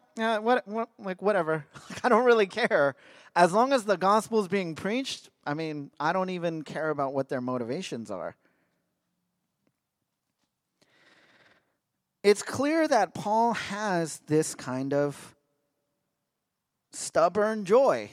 what, 0.43 0.67
what, 0.67 0.89
like 0.99 1.21
whatever. 1.21 1.65
I 2.03 2.09
don't 2.09 2.25
really 2.25 2.47
care. 2.47 2.95
As 3.35 3.51
long 3.51 3.73
as 3.73 3.83
the 3.83 3.97
gospel 3.97 4.39
is 4.39 4.47
being 4.47 4.75
preached, 4.75 5.29
I 5.45 5.53
mean, 5.53 5.91
I 5.99 6.13
don't 6.13 6.29
even 6.29 6.63
care 6.63 6.89
about 6.89 7.13
what 7.13 7.29
their 7.29 7.41
motivations 7.41 8.09
are. 8.09 8.35
It's 12.23 12.41
clear 12.41 12.87
that 12.87 13.13
Paul 13.13 13.53
has 13.53 14.19
this 14.25 14.55
kind 14.55 14.93
of 14.93 15.35
stubborn 16.91 17.65
joy, 17.65 18.09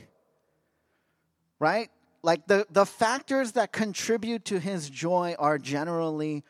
right? 1.58 1.88
Like 2.22 2.46
the, 2.46 2.66
the 2.70 2.86
factors 2.86 3.52
that 3.52 3.72
contribute 3.72 4.44
to 4.46 4.60
his 4.60 4.88
joy 4.88 5.34
are 5.38 5.58
generally 5.58 6.44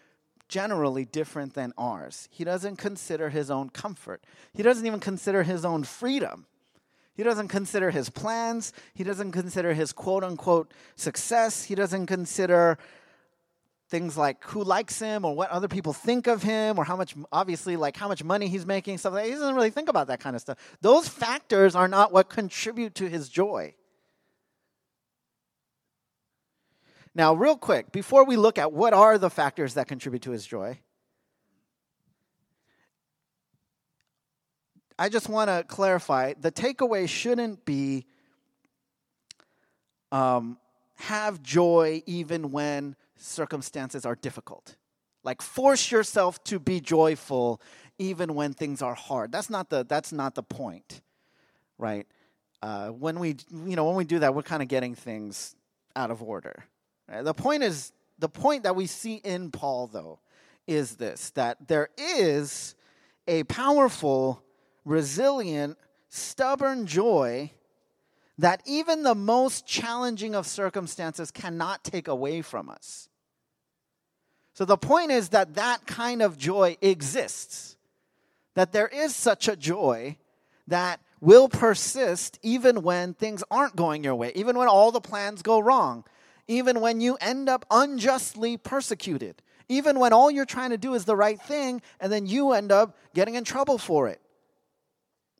generally 0.48 1.06
different 1.06 1.54
than 1.54 1.72
ours. 1.78 2.28
He 2.30 2.44
doesn't 2.44 2.76
consider 2.76 3.30
his 3.30 3.50
own 3.50 3.70
comfort. 3.70 4.22
He 4.52 4.62
doesn't 4.62 4.86
even 4.86 5.00
consider 5.00 5.44
his 5.44 5.64
own 5.64 5.82
freedom. 5.82 6.44
He 7.14 7.22
doesn't 7.22 7.48
consider 7.48 7.90
his 7.90 8.10
plans. 8.10 8.74
He 8.92 9.02
doesn't 9.02 9.32
consider 9.32 9.72
his 9.72 9.94
quote 9.94 10.22
unquote 10.22 10.72
success. 10.94 11.64
He 11.64 11.74
doesn't 11.74 12.04
consider 12.04 12.76
things 13.88 14.16
like 14.16 14.44
who 14.44 14.62
likes 14.62 14.98
him 14.98 15.24
or 15.24 15.34
what 15.34 15.48
other 15.50 15.68
people 15.68 15.94
think 15.94 16.26
of 16.26 16.42
him 16.42 16.78
or 16.78 16.84
how 16.84 16.96
much 16.96 17.14
obviously 17.30 17.76
like 17.76 17.96
how 17.96 18.08
much 18.08 18.24
money 18.24 18.48
he's 18.48 18.64
making 18.64 18.96
stuff 18.96 19.12
like 19.12 19.24
that. 19.24 19.28
he 19.28 19.34
doesn't 19.34 19.54
really 19.54 19.68
think 19.68 19.90
about 19.90 20.06
that 20.06 20.18
kind 20.18 20.34
of 20.34 20.40
stuff 20.40 20.56
those 20.80 21.06
factors 21.06 21.74
are 21.74 21.88
not 21.88 22.10
what 22.10 22.30
contribute 22.30 22.94
to 22.94 23.06
his 23.06 23.28
joy 23.28 23.74
now 27.14 27.34
real 27.34 27.56
quick 27.56 27.92
before 27.92 28.24
we 28.24 28.36
look 28.36 28.58
at 28.58 28.72
what 28.72 28.92
are 28.92 29.18
the 29.18 29.30
factors 29.30 29.74
that 29.74 29.88
contribute 29.88 30.22
to 30.22 30.30
his 30.30 30.46
joy 30.46 30.78
i 34.98 35.08
just 35.08 35.28
want 35.28 35.48
to 35.48 35.64
clarify 35.68 36.32
the 36.40 36.52
takeaway 36.52 37.08
shouldn't 37.08 37.64
be 37.64 38.06
um, 40.12 40.58
have 40.96 41.42
joy 41.42 42.02
even 42.06 42.52
when 42.52 42.94
circumstances 43.16 44.04
are 44.06 44.14
difficult. 44.14 44.76
Like 45.24 45.40
force 45.40 45.90
yourself 45.90 46.42
to 46.44 46.58
be 46.58 46.80
joyful 46.80 47.60
even 47.98 48.34
when 48.34 48.52
things 48.52 48.82
are 48.82 48.94
hard. 48.94 49.32
That's 49.32 49.50
not 49.50 49.70
the 49.70 49.84
that's 49.84 50.12
not 50.12 50.34
the 50.34 50.42
point, 50.42 51.00
right? 51.78 52.06
Uh, 52.60 52.88
when 52.88 53.18
we 53.18 53.36
you 53.50 53.76
know 53.76 53.86
when 53.86 53.96
we 53.96 54.04
do 54.04 54.18
that, 54.20 54.34
we're 54.34 54.42
kind 54.42 54.62
of 54.62 54.68
getting 54.68 54.94
things 54.94 55.54
out 55.96 56.10
of 56.10 56.22
order. 56.22 56.64
Right? 57.12 57.24
The 57.24 57.34
point 57.34 57.62
is 57.62 57.92
the 58.18 58.28
point 58.28 58.62
that 58.62 58.74
we 58.74 58.86
see 58.86 59.16
in 59.16 59.50
Paul 59.50 59.86
though 59.86 60.20
is 60.66 60.96
this 60.96 61.30
that 61.30 61.68
there 61.68 61.90
is 61.98 62.74
a 63.28 63.44
powerful, 63.44 64.42
resilient, 64.84 65.76
stubborn 66.08 66.86
joy 66.86 67.50
that 68.38 68.62
even 68.66 69.02
the 69.02 69.14
most 69.14 69.66
challenging 69.66 70.34
of 70.34 70.46
circumstances 70.46 71.30
cannot 71.30 71.84
take 71.84 72.08
away 72.08 72.42
from 72.42 72.68
us. 72.68 73.08
So 74.54 74.64
the 74.64 74.76
point 74.76 75.10
is 75.10 75.30
that 75.30 75.54
that 75.54 75.86
kind 75.86 76.22
of 76.22 76.38
joy 76.38 76.76
exists. 76.80 77.76
That 78.54 78.72
there 78.72 78.88
is 78.88 79.14
such 79.14 79.48
a 79.48 79.56
joy 79.56 80.16
that 80.66 81.00
will 81.20 81.48
persist 81.48 82.38
even 82.42 82.82
when 82.82 83.14
things 83.14 83.44
aren't 83.50 83.76
going 83.76 84.04
your 84.04 84.14
way, 84.14 84.32
even 84.34 84.56
when 84.58 84.68
all 84.68 84.90
the 84.90 85.00
plans 85.00 85.42
go 85.42 85.58
wrong, 85.58 86.04
even 86.48 86.80
when 86.80 87.00
you 87.00 87.16
end 87.20 87.48
up 87.48 87.64
unjustly 87.70 88.56
persecuted, 88.56 89.42
even 89.68 89.98
when 89.98 90.12
all 90.12 90.30
you're 90.30 90.44
trying 90.44 90.70
to 90.70 90.78
do 90.78 90.94
is 90.94 91.04
the 91.04 91.16
right 91.16 91.40
thing 91.40 91.80
and 92.00 92.12
then 92.12 92.26
you 92.26 92.52
end 92.52 92.72
up 92.72 92.96
getting 93.14 93.34
in 93.34 93.44
trouble 93.44 93.78
for 93.78 94.08
it. 94.08 94.20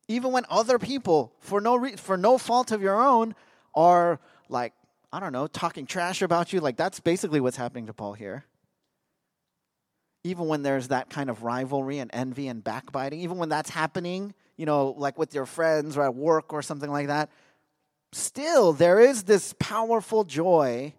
Even 0.09 0.33
when 0.33 0.45
other 0.49 0.79
people, 0.79 1.33
for 1.41 1.61
no, 1.61 1.77
re- 1.77 1.97
for 1.97 2.17
no 2.17 2.39
fault 2.39 2.73
of 2.73 2.83
your 2.83 3.01
own, 3.01 3.35
are 3.75 4.21
like, 4.49 4.73
I 5.13 5.21
don't 5.21 5.33
know, 5.33 5.47
talking 5.47 5.87
trash 5.87 6.23
about 6.23 6.53
you. 6.53 6.61
Like, 6.61 6.77
that's 6.77 7.01
basically 7.01 7.41
what's 7.41 7.57
happening 7.57 7.87
to 7.87 7.93
Paul 7.93 8.15
here 8.15 8.45
even 10.25 10.47
when 10.47 10.63
there's 10.63 10.89
that 10.89 11.11
kind 11.11 11.29
of 11.29 11.43
rivalry 11.43 11.99
and 11.99 12.11
envy 12.15 12.49
and 12.49 12.63
backbiting, 12.63 13.21
even 13.21 13.39
when 13.39 13.49
that's 13.49 13.71
happening, 13.71 14.35
you 14.57 14.67
know, 14.67 14.95
like 14.97 15.19
with 15.19 15.35
your 15.35 15.47
friends 15.47 15.97
or 15.97 16.03
at 16.03 16.15
work 16.15 16.53
or 16.53 16.63
something 16.63 16.91
like 16.91 17.09
that, 17.09 17.31
still 18.13 18.73
there 18.73 19.01
is 19.01 19.25
this 19.25 19.55
powerful 19.59 20.25
joy, 20.25 20.95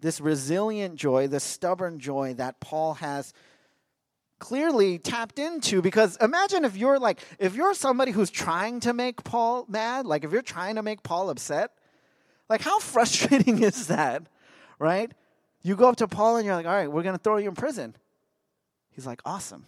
this 0.00 0.20
resilient 0.20 0.96
joy, 0.96 1.28
this 1.28 1.44
stubborn 1.44 1.98
joy 1.98 2.34
that 2.34 2.60
Paul 2.60 2.94
has 2.94 3.32
clearly 4.38 4.98
tapped 4.98 5.38
into 5.38 5.82
because 5.82 6.16
imagine 6.18 6.64
if 6.64 6.76
you're 6.76 6.98
like 6.98 7.20
if 7.38 7.54
you're 7.54 7.74
somebody 7.74 8.12
who's 8.12 8.30
trying 8.30 8.80
to 8.80 8.92
make 8.92 9.24
Paul 9.24 9.66
mad, 9.68 10.06
like 10.06 10.24
if 10.24 10.32
you're 10.32 10.42
trying 10.42 10.76
to 10.76 10.82
make 10.82 11.02
Paul 11.02 11.30
upset, 11.30 11.72
like 12.48 12.60
how 12.60 12.78
frustrating 12.80 13.62
is 13.62 13.88
that, 13.88 14.24
right? 14.78 15.12
You 15.62 15.76
go 15.76 15.88
up 15.88 15.96
to 15.96 16.08
Paul 16.08 16.36
and 16.36 16.46
you're 16.46 16.54
like, 16.54 16.66
"All 16.66 16.72
right, 16.72 16.90
we're 16.90 17.02
going 17.02 17.16
to 17.16 17.22
throw 17.22 17.36
you 17.36 17.48
in 17.48 17.54
prison." 17.54 17.94
He's 18.98 19.06
like, 19.06 19.22
awesome. 19.24 19.64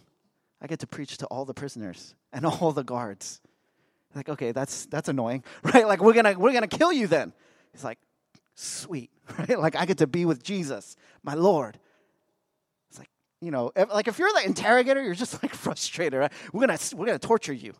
I 0.61 0.67
get 0.67 0.79
to 0.79 0.87
preach 0.87 1.17
to 1.19 1.25
all 1.27 1.45
the 1.45 1.53
prisoners 1.53 2.15
and 2.33 2.45
all 2.45 2.73
the 2.73 2.83
guards. 2.83 3.39
Like, 4.15 4.29
okay, 4.29 4.51
that's 4.51 4.85
that's 4.87 5.09
annoying, 5.09 5.43
right? 5.63 5.87
Like 5.87 6.01
we're 6.01 6.13
gonna 6.13 6.37
we're 6.37 6.53
gonna 6.53 6.67
kill 6.67 6.91
you 6.91 7.07
then. 7.07 7.33
He's 7.71 7.83
like, 7.83 7.99
sweet, 8.55 9.09
right? 9.39 9.59
Like 9.59 9.75
I 9.75 9.85
get 9.85 9.99
to 9.99 10.07
be 10.07 10.25
with 10.25 10.43
Jesus, 10.43 10.95
my 11.23 11.33
Lord. 11.33 11.79
It's 12.89 12.99
like, 12.99 13.09
you 13.39 13.51
know, 13.51 13.71
if, 13.75 13.89
like 13.89 14.07
if 14.07 14.19
you're 14.19 14.31
the 14.33 14.45
interrogator, 14.45 15.01
you're 15.01 15.15
just 15.15 15.41
like 15.43 15.53
frustrated, 15.53 16.19
right? 16.19 16.31
We're 16.53 16.61
gonna 16.61 16.79
we're 16.95 17.05
gonna 17.05 17.19
torture 17.19 17.53
you. 17.53 17.73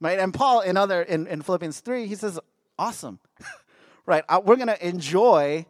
Right? 0.00 0.18
And 0.18 0.32
Paul 0.32 0.60
in 0.60 0.78
other 0.78 1.02
in, 1.02 1.26
in 1.26 1.42
Philippians 1.42 1.80
3, 1.80 2.06
he 2.06 2.14
says, 2.14 2.40
awesome. 2.78 3.18
right? 4.06 4.24
Uh, 4.30 4.40
we're 4.42 4.56
gonna 4.56 4.78
enjoy 4.80 5.66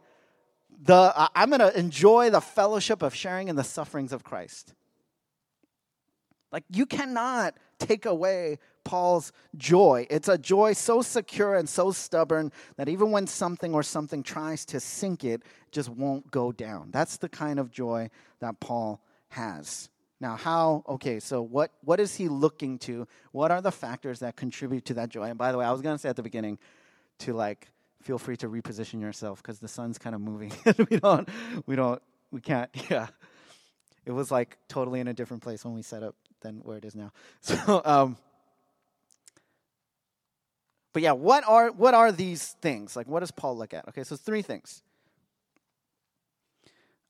the, 0.83 0.93
uh, 0.93 1.27
I'm 1.35 1.51
to 1.51 1.77
enjoy 1.77 2.29
the 2.29 2.41
fellowship 2.41 3.01
of 3.01 3.13
sharing 3.13 3.49
in 3.49 3.55
the 3.55 3.63
sufferings 3.63 4.13
of 4.13 4.23
Christ. 4.23 4.73
Like, 6.51 6.63
you 6.69 6.85
cannot 6.85 7.55
take 7.79 8.05
away 8.05 8.59
Paul's 8.83 9.31
joy. 9.55 10.07
It's 10.09 10.27
a 10.27 10.37
joy 10.37 10.73
so 10.73 11.01
secure 11.01 11.55
and 11.55 11.67
so 11.67 11.91
stubborn 11.91 12.51
that 12.77 12.89
even 12.89 13.11
when 13.11 13.27
something 13.27 13.73
or 13.73 13.83
something 13.83 14.23
tries 14.23 14.65
to 14.65 14.79
sink 14.79 15.23
it, 15.23 15.41
it 15.41 15.71
just 15.71 15.89
won't 15.89 16.29
go 16.31 16.51
down. 16.51 16.89
That's 16.91 17.17
the 17.17 17.29
kind 17.29 17.59
of 17.59 17.71
joy 17.71 18.09
that 18.39 18.59
Paul 18.59 19.01
has. 19.29 19.89
Now, 20.19 20.35
how, 20.35 20.83
okay, 20.87 21.19
so 21.19 21.41
what, 21.41 21.71
what 21.83 21.99
is 21.99 22.15
he 22.15 22.27
looking 22.27 22.77
to? 22.79 23.07
What 23.31 23.49
are 23.49 23.61
the 23.61 23.71
factors 23.71 24.19
that 24.19 24.35
contribute 24.35 24.85
to 24.85 24.93
that 24.95 25.09
joy? 25.09 25.23
And 25.23 25.37
by 25.37 25.51
the 25.51 25.57
way, 25.57 25.65
I 25.65 25.71
was 25.71 25.81
going 25.81 25.95
to 25.95 25.99
say 25.99 26.09
at 26.09 26.15
the 26.15 26.23
beginning 26.23 26.59
to 27.19 27.33
like 27.33 27.69
feel 28.01 28.17
free 28.17 28.37
to 28.37 28.49
reposition 28.49 28.99
yourself 29.01 29.41
because 29.41 29.59
the 29.59 29.67
sun's 29.67 29.97
kind 29.97 30.15
of 30.15 30.21
moving. 30.21 30.51
we 30.89 30.99
don't, 30.99 31.27
we 31.65 31.75
don't, 31.75 32.01
we 32.31 32.41
can't. 32.41 32.69
Yeah, 32.89 33.07
it 34.05 34.11
was 34.11 34.31
like 34.31 34.57
totally 34.67 34.99
in 34.99 35.07
a 35.07 35.13
different 35.13 35.43
place 35.43 35.63
when 35.63 35.73
we 35.73 35.81
set 35.81 36.03
up 36.03 36.15
than 36.41 36.57
where 36.57 36.77
it 36.77 36.85
is 36.85 36.95
now. 36.95 37.11
So, 37.41 37.81
um, 37.85 38.17
but 40.93 41.01
yeah, 41.01 41.13
what 41.13 41.43
are 41.47 41.71
what 41.71 41.93
are 41.93 42.11
these 42.11 42.55
things? 42.61 42.95
Like, 42.95 43.07
what 43.07 43.21
does 43.21 43.31
Paul 43.31 43.57
look 43.57 43.73
at? 43.73 43.87
Okay, 43.87 44.03
so 44.03 44.15
three 44.15 44.41
things. 44.41 44.83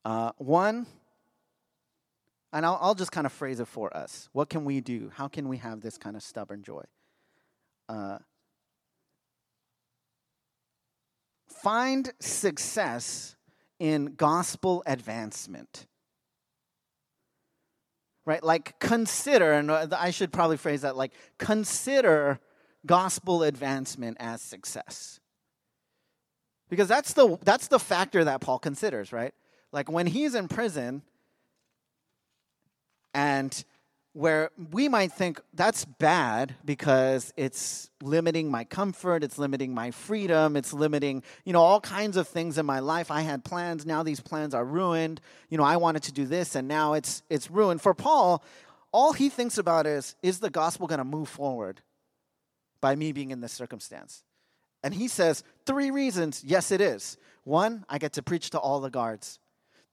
Uh, 0.04 0.32
one, 0.38 0.86
and 2.52 2.66
I'll, 2.66 2.78
I'll 2.80 2.94
just 2.94 3.12
kind 3.12 3.26
of 3.26 3.32
phrase 3.32 3.60
it 3.60 3.68
for 3.68 3.96
us. 3.96 4.28
What 4.32 4.48
can 4.50 4.64
we 4.64 4.80
do? 4.80 5.10
How 5.14 5.28
can 5.28 5.48
we 5.48 5.56
have 5.58 5.80
this 5.80 5.96
kind 5.96 6.16
of 6.16 6.22
stubborn 6.22 6.62
joy? 6.62 6.82
Uh, 7.88 8.18
find 11.62 12.12
success 12.20 13.36
in 13.78 14.14
gospel 14.16 14.82
advancement. 14.86 15.86
Right? 18.24 18.42
Like, 18.42 18.78
consider, 18.78 19.52
and 19.52 19.70
uh, 19.70 19.88
I 19.98 20.10
should 20.10 20.32
probably 20.32 20.56
phrase 20.56 20.82
that 20.82 20.96
like, 20.96 21.12
consider 21.38 22.38
gospel 22.86 23.42
advancement 23.42 24.16
as 24.20 24.40
success. 24.40 25.18
Because 26.68 26.88
that's 26.88 27.12
the, 27.12 27.38
that's 27.42 27.68
the 27.68 27.78
factor 27.78 28.24
that 28.24 28.40
Paul 28.40 28.58
considers, 28.58 29.12
right? 29.12 29.34
Like, 29.72 29.90
when 29.90 30.06
he's 30.06 30.34
in 30.34 30.48
prison 30.48 31.02
and 33.12 33.64
where 34.14 34.50
we 34.70 34.88
might 34.88 35.10
think 35.10 35.40
that's 35.54 35.84
bad 35.84 36.54
because 36.64 37.32
it's 37.36 37.90
limiting 38.02 38.50
my 38.50 38.64
comfort, 38.64 39.24
it's 39.24 39.38
limiting 39.38 39.74
my 39.74 39.90
freedom, 39.90 40.56
it's 40.56 40.72
limiting, 40.72 41.22
you 41.44 41.52
know, 41.52 41.62
all 41.62 41.80
kinds 41.80 42.16
of 42.16 42.28
things 42.28 42.58
in 42.58 42.66
my 42.66 42.80
life. 42.80 43.10
I 43.10 43.22
had 43.22 43.42
plans, 43.42 43.86
now 43.86 44.02
these 44.02 44.20
plans 44.20 44.54
are 44.54 44.64
ruined. 44.64 45.20
You 45.48 45.56
know, 45.56 45.64
I 45.64 45.78
wanted 45.78 46.02
to 46.04 46.12
do 46.12 46.26
this 46.26 46.54
and 46.54 46.68
now 46.68 46.92
it's 46.92 47.22
it's 47.30 47.50
ruined. 47.50 47.80
For 47.80 47.94
Paul, 47.94 48.44
all 48.92 49.14
he 49.14 49.30
thinks 49.30 49.56
about 49.56 49.86
is 49.86 50.14
is 50.22 50.40
the 50.40 50.50
gospel 50.50 50.86
going 50.86 50.98
to 50.98 51.04
move 51.04 51.28
forward 51.28 51.80
by 52.82 52.94
me 52.94 53.12
being 53.12 53.30
in 53.30 53.40
this 53.40 53.52
circumstance? 53.52 54.24
And 54.82 54.92
he 54.92 55.08
says, 55.08 55.44
three 55.64 55.90
reasons, 55.90 56.42
yes 56.44 56.70
it 56.70 56.80
is. 56.80 57.16
One, 57.44 57.84
I 57.88 57.98
get 57.98 58.14
to 58.14 58.22
preach 58.22 58.50
to 58.50 58.58
all 58.58 58.80
the 58.80 58.90
guards. 58.90 59.38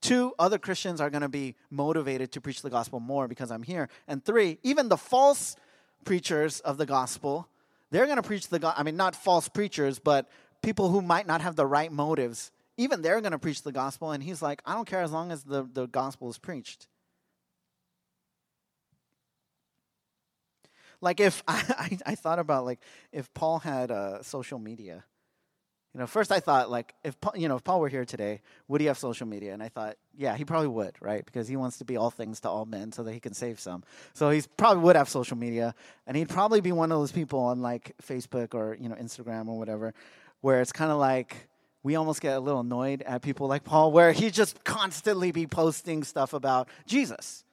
Two, 0.00 0.32
other 0.38 0.58
Christians 0.58 1.00
are 1.00 1.10
going 1.10 1.22
to 1.22 1.28
be 1.28 1.56
motivated 1.70 2.32
to 2.32 2.40
preach 2.40 2.62
the 2.62 2.70
gospel 2.70 3.00
more 3.00 3.28
because 3.28 3.50
I'm 3.50 3.62
here. 3.62 3.88
And 4.08 4.24
three, 4.24 4.58
even 4.62 4.88
the 4.88 4.96
false 4.96 5.56
preachers 6.04 6.60
of 6.60 6.78
the 6.78 6.86
gospel, 6.86 7.48
they're 7.90 8.06
going 8.06 8.16
to 8.16 8.22
preach 8.22 8.48
the 8.48 8.58
gospel. 8.58 8.80
I 8.80 8.82
mean, 8.82 8.96
not 8.96 9.14
false 9.14 9.48
preachers, 9.48 9.98
but 9.98 10.30
people 10.62 10.88
who 10.88 11.02
might 11.02 11.26
not 11.26 11.42
have 11.42 11.56
the 11.56 11.66
right 11.66 11.92
motives. 11.92 12.50
Even 12.78 13.02
they're 13.02 13.20
going 13.20 13.32
to 13.32 13.38
preach 13.38 13.62
the 13.62 13.72
gospel. 13.72 14.12
And 14.12 14.22
he's 14.22 14.40
like, 14.40 14.62
I 14.64 14.74
don't 14.74 14.86
care 14.86 15.02
as 15.02 15.12
long 15.12 15.32
as 15.32 15.42
the, 15.42 15.68
the 15.70 15.86
gospel 15.86 16.30
is 16.30 16.38
preached. 16.38 16.86
Like 21.02 21.20
if 21.20 21.42
I, 21.48 21.62
I, 22.06 22.12
I 22.12 22.14
thought 22.14 22.38
about 22.38 22.64
like 22.64 22.80
if 23.12 23.32
Paul 23.34 23.58
had 23.58 23.90
uh, 23.90 24.22
social 24.22 24.58
media, 24.58 25.04
You 25.94 25.98
know, 26.00 26.06
first 26.06 26.30
I 26.30 26.38
thought 26.38 26.70
like 26.70 26.94
if 27.02 27.20
Paul, 27.20 27.32
you 27.36 27.48
know 27.48 27.56
if 27.56 27.64
Paul 27.64 27.80
were 27.80 27.88
here 27.88 28.04
today, 28.04 28.42
would 28.68 28.80
he 28.80 28.86
have 28.86 28.96
social 28.96 29.26
media? 29.26 29.52
And 29.52 29.62
I 29.62 29.68
thought, 29.68 29.96
yeah, 30.16 30.36
he 30.36 30.44
probably 30.44 30.68
would, 30.68 30.94
right? 31.00 31.24
Because 31.24 31.48
he 31.48 31.56
wants 31.56 31.78
to 31.78 31.84
be 31.84 31.96
all 31.96 32.10
things 32.10 32.40
to 32.40 32.48
all 32.48 32.64
men, 32.64 32.92
so 32.92 33.02
that 33.02 33.12
he 33.12 33.18
can 33.18 33.34
save 33.34 33.58
some. 33.58 33.82
So 34.12 34.30
he 34.30 34.42
probably 34.56 34.84
would 34.84 34.94
have 34.94 35.08
social 35.08 35.36
media, 35.36 35.74
and 36.06 36.16
he'd 36.16 36.28
probably 36.28 36.60
be 36.60 36.70
one 36.70 36.92
of 36.92 36.98
those 36.98 37.10
people 37.10 37.40
on 37.40 37.60
like 37.60 37.96
Facebook 38.02 38.54
or 38.54 38.76
you 38.80 38.88
know 38.88 38.94
Instagram 38.94 39.48
or 39.48 39.58
whatever, 39.58 39.92
where 40.42 40.60
it's 40.60 40.72
kind 40.72 40.92
of 40.92 40.98
like 40.98 41.48
we 41.82 41.96
almost 41.96 42.20
get 42.20 42.36
a 42.36 42.40
little 42.40 42.60
annoyed 42.60 43.02
at 43.02 43.22
people 43.22 43.48
like 43.48 43.64
Paul, 43.64 43.90
where 43.90 44.12
he 44.12 44.30
just 44.30 44.62
constantly 44.64 45.32
be 45.32 45.46
posting 45.46 46.04
stuff 46.04 46.34
about 46.34 46.68
Jesus. 46.86 47.44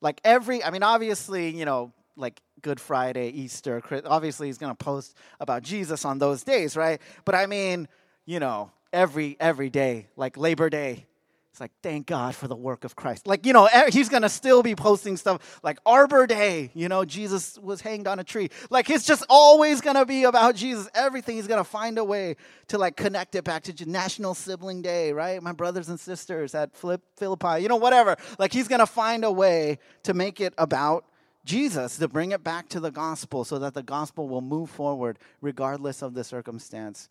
Like 0.00 0.20
every, 0.24 0.64
I 0.64 0.70
mean, 0.70 0.82
obviously, 0.82 1.50
you 1.50 1.64
know, 1.64 1.92
like 2.16 2.40
Good 2.60 2.80
Friday, 2.80 3.28
Easter, 3.28 3.82
obviously 4.06 4.48
he's 4.48 4.58
going 4.58 4.72
to 4.74 4.84
post 4.84 5.16
about 5.40 5.62
Jesus 5.62 6.04
on 6.04 6.18
those 6.18 6.42
days, 6.42 6.76
right? 6.76 7.00
But 7.24 7.34
I 7.34 7.46
mean, 7.46 7.88
you 8.24 8.40
know, 8.40 8.70
every 8.92 9.36
every 9.40 9.70
day, 9.70 10.08
like 10.16 10.36
Labor 10.36 10.70
Day, 10.70 11.06
it's 11.52 11.60
like, 11.60 11.72
thank 11.82 12.06
God 12.06 12.34
for 12.34 12.48
the 12.48 12.56
work 12.56 12.84
of 12.84 12.96
Christ. 12.96 13.26
Like, 13.26 13.44
you 13.44 13.52
know, 13.52 13.68
he's 13.90 14.08
going 14.08 14.22
to 14.22 14.30
still 14.30 14.62
be 14.62 14.74
posting 14.74 15.18
stuff 15.18 15.60
like 15.62 15.78
Arbor 15.84 16.26
Day, 16.26 16.70
you 16.72 16.88
know, 16.88 17.04
Jesus 17.04 17.58
was 17.58 17.82
hanged 17.82 18.06
on 18.06 18.18
a 18.18 18.24
tree. 18.24 18.48
Like, 18.70 18.88
it's 18.88 19.04
just 19.04 19.22
always 19.28 19.82
going 19.82 19.96
to 19.96 20.06
be 20.06 20.24
about 20.24 20.54
Jesus. 20.54 20.88
Everything 20.94 21.36
he's 21.36 21.46
going 21.46 21.60
to 21.60 21.68
find 21.68 21.98
a 21.98 22.04
way 22.04 22.36
to 22.68 22.78
like 22.78 22.96
connect 22.96 23.34
it 23.34 23.44
back 23.44 23.64
to 23.64 23.90
National 23.90 24.34
Sibling 24.34 24.80
Day, 24.80 25.12
right? 25.12 25.42
My 25.42 25.52
brothers 25.52 25.90
and 25.90 26.00
sisters 26.00 26.54
at 26.54 26.74
Philippi, 26.74 27.60
you 27.60 27.68
know, 27.68 27.76
whatever. 27.76 28.16
Like, 28.38 28.54
he's 28.54 28.66
going 28.66 28.78
to 28.78 28.86
find 28.86 29.22
a 29.22 29.30
way 29.30 29.78
to 30.04 30.14
make 30.14 30.40
it 30.40 30.54
about 30.56 31.04
Jesus, 31.44 31.98
to 31.98 32.08
bring 32.08 32.32
it 32.32 32.44
back 32.44 32.68
to 32.68 32.80
the 32.80 32.90
gospel 32.90 33.44
so 33.44 33.58
that 33.58 33.74
the 33.74 33.82
gospel 33.82 34.28
will 34.28 34.40
move 34.40 34.70
forward 34.70 35.18
regardless 35.40 36.02
of 36.02 36.14
the 36.14 36.22
circumstance. 36.22 37.08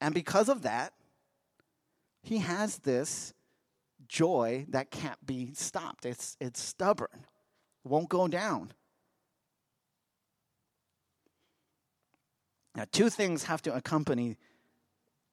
And 0.00 0.14
because 0.14 0.48
of 0.48 0.62
that, 0.62 0.92
he 2.22 2.38
has 2.38 2.78
this 2.78 3.34
joy 4.08 4.66
that 4.68 4.90
can't 4.90 5.24
be 5.26 5.50
stopped. 5.54 6.06
It's, 6.06 6.36
it's 6.40 6.60
stubborn, 6.60 7.26
won't 7.84 8.08
go 8.08 8.28
down. 8.28 8.72
Now, 12.76 12.84
two 12.92 13.08
things 13.08 13.44
have 13.44 13.62
to 13.62 13.74
accompany 13.74 14.36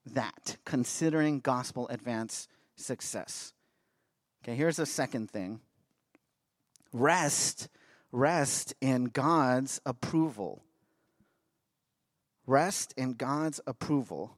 that, 0.06 0.58
considering 0.66 1.40
gospel 1.40 1.88
advance 1.90 2.48
success. 2.76 3.54
Okay, 4.44 4.56
here's 4.56 4.78
the 4.78 4.86
second 4.86 5.30
thing 5.30 5.60
rest, 6.92 7.70
rest 8.14 8.76
in 8.80 9.06
God's 9.06 9.82
approval. 9.86 10.64
Rest 12.46 12.94
in 12.96 13.14
God's 13.14 13.60
approval. 13.66 14.38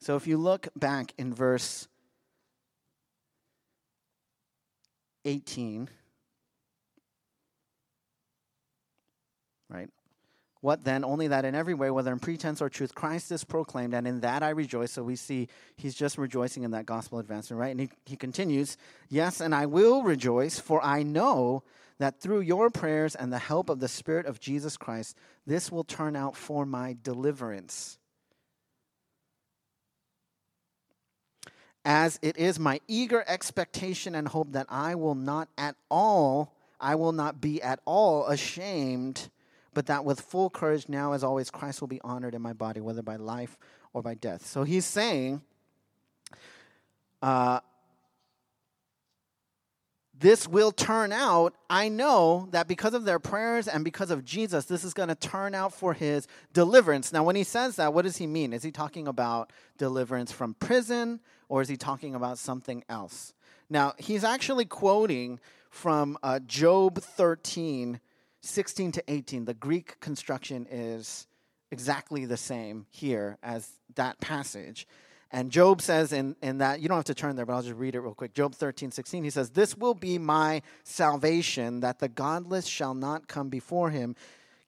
So 0.00 0.16
if 0.16 0.26
you 0.26 0.38
look 0.38 0.68
back 0.76 1.12
in 1.18 1.34
verse 1.34 1.88
18, 5.24 5.88
right? 9.68 9.88
What 10.62 10.84
then? 10.84 11.04
Only 11.04 11.28
that 11.28 11.44
in 11.44 11.54
every 11.54 11.74
way, 11.74 11.90
whether 11.90 12.12
in 12.12 12.20
pretense 12.20 12.62
or 12.62 12.70
truth, 12.70 12.94
Christ 12.94 13.30
is 13.32 13.44
proclaimed, 13.44 13.94
and 13.94 14.06
in 14.06 14.20
that 14.20 14.42
I 14.42 14.50
rejoice. 14.50 14.92
So 14.92 15.02
we 15.02 15.16
see 15.16 15.48
he's 15.76 15.94
just 15.94 16.16
rejoicing 16.16 16.62
in 16.62 16.70
that 16.70 16.86
gospel 16.86 17.18
advancement, 17.18 17.60
right? 17.60 17.72
And 17.72 17.80
he, 17.80 17.90
he 18.06 18.16
continues, 18.16 18.76
Yes, 19.10 19.40
and 19.40 19.54
I 19.54 19.66
will 19.66 20.04
rejoice, 20.04 20.60
for 20.60 20.82
I 20.82 21.02
know 21.02 21.64
that 21.98 22.20
through 22.20 22.40
your 22.40 22.70
prayers 22.70 23.14
and 23.14 23.32
the 23.32 23.38
help 23.38 23.68
of 23.68 23.80
the 23.80 23.88
Spirit 23.88 24.24
of 24.24 24.40
Jesus 24.40 24.76
Christ, 24.76 25.16
this 25.46 25.70
will 25.70 25.84
turn 25.84 26.16
out 26.16 26.36
for 26.36 26.64
my 26.64 26.96
deliverance. 27.02 27.98
as 31.84 32.18
it 32.22 32.36
is 32.36 32.58
my 32.58 32.80
eager 32.86 33.24
expectation 33.26 34.14
and 34.14 34.28
hope 34.28 34.52
that 34.52 34.66
I 34.68 34.94
will 34.94 35.14
not 35.14 35.48
at 35.58 35.74
all, 35.90 36.54
I 36.80 36.94
will 36.94 37.12
not 37.12 37.40
be 37.40 37.60
at 37.60 37.80
all 37.84 38.26
ashamed, 38.26 39.30
but 39.74 39.86
that 39.86 40.04
with 40.04 40.20
full 40.20 40.50
courage 40.50 40.88
now, 40.88 41.12
as 41.12 41.24
always, 41.24 41.50
Christ 41.50 41.80
will 41.80 41.88
be 41.88 42.00
honored 42.02 42.34
in 42.34 42.42
my 42.42 42.52
body, 42.52 42.80
whether 42.80 43.02
by 43.02 43.16
life 43.16 43.56
or 43.92 44.02
by 44.02 44.14
death. 44.14 44.46
So 44.46 44.64
he's 44.64 44.84
saying, 44.84 45.42
uh, 47.20 47.60
this 50.22 50.46
will 50.46 50.70
turn 50.70 51.10
out. 51.10 51.54
I 51.68 51.88
know 51.88 52.48
that 52.52 52.68
because 52.68 52.94
of 52.94 53.04
their 53.04 53.18
prayers 53.18 53.66
and 53.66 53.84
because 53.84 54.10
of 54.10 54.24
Jesus, 54.24 54.66
this 54.66 54.84
is 54.84 54.94
going 54.94 55.08
to 55.08 55.14
turn 55.16 55.54
out 55.54 55.74
for 55.74 55.94
his 55.94 56.28
deliverance. 56.52 57.12
Now, 57.12 57.24
when 57.24 57.34
he 57.34 57.44
says 57.44 57.76
that, 57.76 57.92
what 57.92 58.02
does 58.02 58.18
he 58.18 58.26
mean? 58.26 58.52
Is 58.52 58.62
he 58.62 58.70
talking 58.70 59.08
about 59.08 59.52
deliverance 59.78 60.30
from 60.30 60.54
prison 60.54 61.20
or 61.48 61.60
is 61.60 61.68
he 61.68 61.76
talking 61.76 62.14
about 62.14 62.38
something 62.38 62.84
else? 62.88 63.34
Now, 63.68 63.94
he's 63.98 64.22
actually 64.22 64.64
quoting 64.64 65.40
from 65.70 66.16
uh, 66.22 66.38
Job 66.40 67.00
13, 67.00 67.98
16 68.42 68.92
to 68.92 69.04
18. 69.08 69.44
The 69.44 69.54
Greek 69.54 69.98
construction 70.00 70.66
is 70.70 71.26
exactly 71.70 72.26
the 72.26 72.36
same 72.36 72.86
here 72.90 73.38
as 73.42 73.68
that 73.94 74.20
passage. 74.20 74.86
And 75.30 75.50
Job 75.50 75.80
says 75.80 76.12
in, 76.12 76.36
in 76.42 76.58
that, 76.58 76.80
you 76.80 76.88
don't 76.88 76.98
have 76.98 77.04
to 77.06 77.14
turn 77.14 77.36
there, 77.36 77.46
but 77.46 77.54
I'll 77.54 77.62
just 77.62 77.76
read 77.76 77.94
it 77.94 78.00
real 78.00 78.14
quick. 78.14 78.34
Job 78.34 78.54
13, 78.54 78.90
16, 78.90 79.24
he 79.24 79.30
says, 79.30 79.50
This 79.50 79.76
will 79.76 79.94
be 79.94 80.18
my 80.18 80.60
salvation, 80.84 81.80
that 81.80 82.00
the 82.00 82.08
godless 82.08 82.66
shall 82.66 82.92
not 82.92 83.28
come 83.28 83.48
before 83.48 83.88
him. 83.88 84.14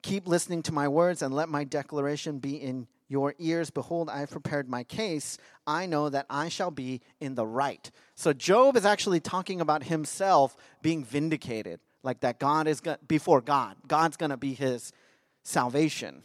Keep 0.01 0.27
listening 0.27 0.63
to 0.63 0.71
my 0.71 0.87
words, 0.87 1.21
and 1.21 1.35
let 1.35 1.49
my 1.49 1.65
declaration 1.65 2.39
be 2.39 2.55
in 2.55 2.87
your 3.07 3.35
ears. 3.37 3.69
Behold, 3.69 4.09
I 4.09 4.19
have 4.19 4.31
prepared 4.31 4.67
my 4.67 4.83
case. 4.83 5.37
I 5.67 5.85
know 5.85 6.09
that 6.09 6.25
I 6.31 6.49
shall 6.49 6.71
be 6.71 7.01
in 7.19 7.35
the 7.35 7.45
right. 7.45 7.91
So 8.15 8.33
Job 8.33 8.75
is 8.75 8.85
actually 8.85 9.19
talking 9.19 9.61
about 9.61 9.83
himself 9.83 10.57
being 10.81 11.03
vindicated, 11.03 11.79
like 12.05 12.21
that 12.21 12.39
God 12.39 12.67
is 12.67 12.79
go- 12.79 12.97
before 13.07 13.41
God. 13.41 13.75
God's 13.87 14.15
going 14.15 14.29
to 14.29 14.37
be 14.37 14.53
his 14.53 14.93
salvation. 15.43 16.23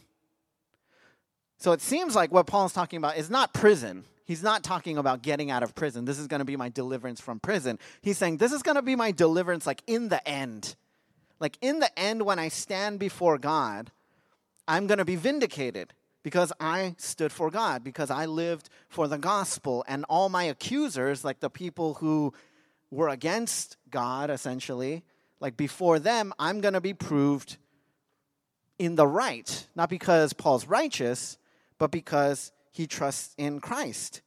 So 1.57 1.73
it 1.73 1.81
seems 1.81 2.15
like 2.15 2.31
what 2.31 2.47
Paul 2.47 2.65
is 2.65 2.73
talking 2.73 2.97
about 2.97 3.17
is 3.17 3.29
not 3.29 3.53
prison. 3.53 4.05
He's 4.25 4.43
not 4.43 4.63
talking 4.63 4.97
about 4.97 5.21
getting 5.21 5.51
out 5.51 5.63
of 5.63 5.75
prison. 5.75 6.05
This 6.05 6.17
is 6.17 6.27
going 6.27 6.39
to 6.39 6.45
be 6.45 6.55
my 6.55 6.69
deliverance 6.69 7.19
from 7.19 7.39
prison. 7.39 7.79
He's 8.01 8.17
saying, 8.17 8.37
This 8.37 8.51
is 8.51 8.63
going 8.63 8.75
to 8.75 8.81
be 8.81 8.95
my 8.95 9.11
deliverance, 9.11 9.67
like 9.67 9.83
in 9.87 10.09
the 10.09 10.25
end. 10.27 10.75
Like 11.39 11.57
in 11.61 11.79
the 11.79 11.99
end, 11.99 12.21
when 12.21 12.39
I 12.39 12.47
stand 12.47 12.99
before 12.99 13.37
God, 13.37 13.91
I'm 14.67 14.87
going 14.87 14.99
to 14.99 15.05
be 15.05 15.15
vindicated 15.15 15.93
because 16.23 16.53
I 16.59 16.95
stood 16.97 17.31
for 17.31 17.49
God, 17.49 17.83
because 17.83 18.11
I 18.11 18.25
lived 18.25 18.69
for 18.87 19.07
the 19.07 19.17
gospel. 19.17 19.83
And 19.87 20.05
all 20.07 20.29
my 20.29 20.43
accusers, 20.43 21.25
like 21.25 21.39
the 21.39 21.49
people 21.49 21.95
who 21.95 22.33
were 22.91 23.09
against 23.09 23.77
God, 23.89 24.29
essentially, 24.29 25.03
like 25.41 25.57
before 25.57 25.99
them, 25.99 26.33
I'm 26.39 26.61
going 26.61 26.75
to 26.75 26.81
be 26.81 26.93
proved 26.93 27.57
in 28.79 28.95
the 28.95 29.07
right. 29.07 29.67
Not 29.75 29.89
because 29.89 30.31
Paul's 30.33 30.67
righteous, 30.67 31.37
but 31.77 31.91
because 31.91 32.53
he 32.71 32.87
trusts 32.87 33.33
in 33.37 33.59
Christ. 33.59 34.21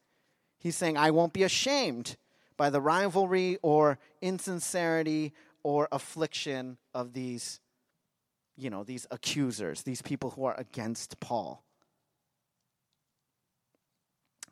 He's 0.58 0.76
saying, 0.76 0.96
I 0.96 1.12
won't 1.12 1.32
be 1.32 1.44
ashamed 1.44 2.16
by 2.56 2.68
the 2.68 2.80
rivalry 2.80 3.58
or 3.62 3.98
insincerity 4.20 5.32
or 5.62 5.88
affliction 5.92 6.78
of 6.92 7.12
these, 7.12 7.60
you 8.56 8.68
know, 8.68 8.82
these 8.82 9.06
accusers, 9.10 9.82
these 9.82 10.02
people 10.02 10.30
who 10.30 10.44
are 10.44 10.58
against 10.58 11.20
Paul. 11.20 11.64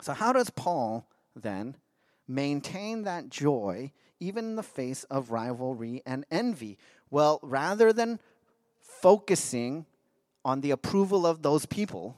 So, 0.01 0.12
how 0.12 0.33
does 0.33 0.51
Paul 0.51 1.07
then 1.37 1.77
maintain 2.27 3.03
that 3.03 3.29
joy 3.29 3.92
even 4.22 4.44
in 4.44 4.56
the 4.56 4.62
face 4.62 5.04
of 5.04 5.30
rivalry 5.30 6.02
and 6.06 6.24
envy? 6.30 6.78
Well, 7.11 7.40
rather 7.42 7.92
than 7.92 8.20
focusing 8.80 9.87
on 10.44 10.61
the 10.61 10.70
approval 10.70 11.26
of 11.26 11.42
those 11.42 11.66
people, 11.66 12.16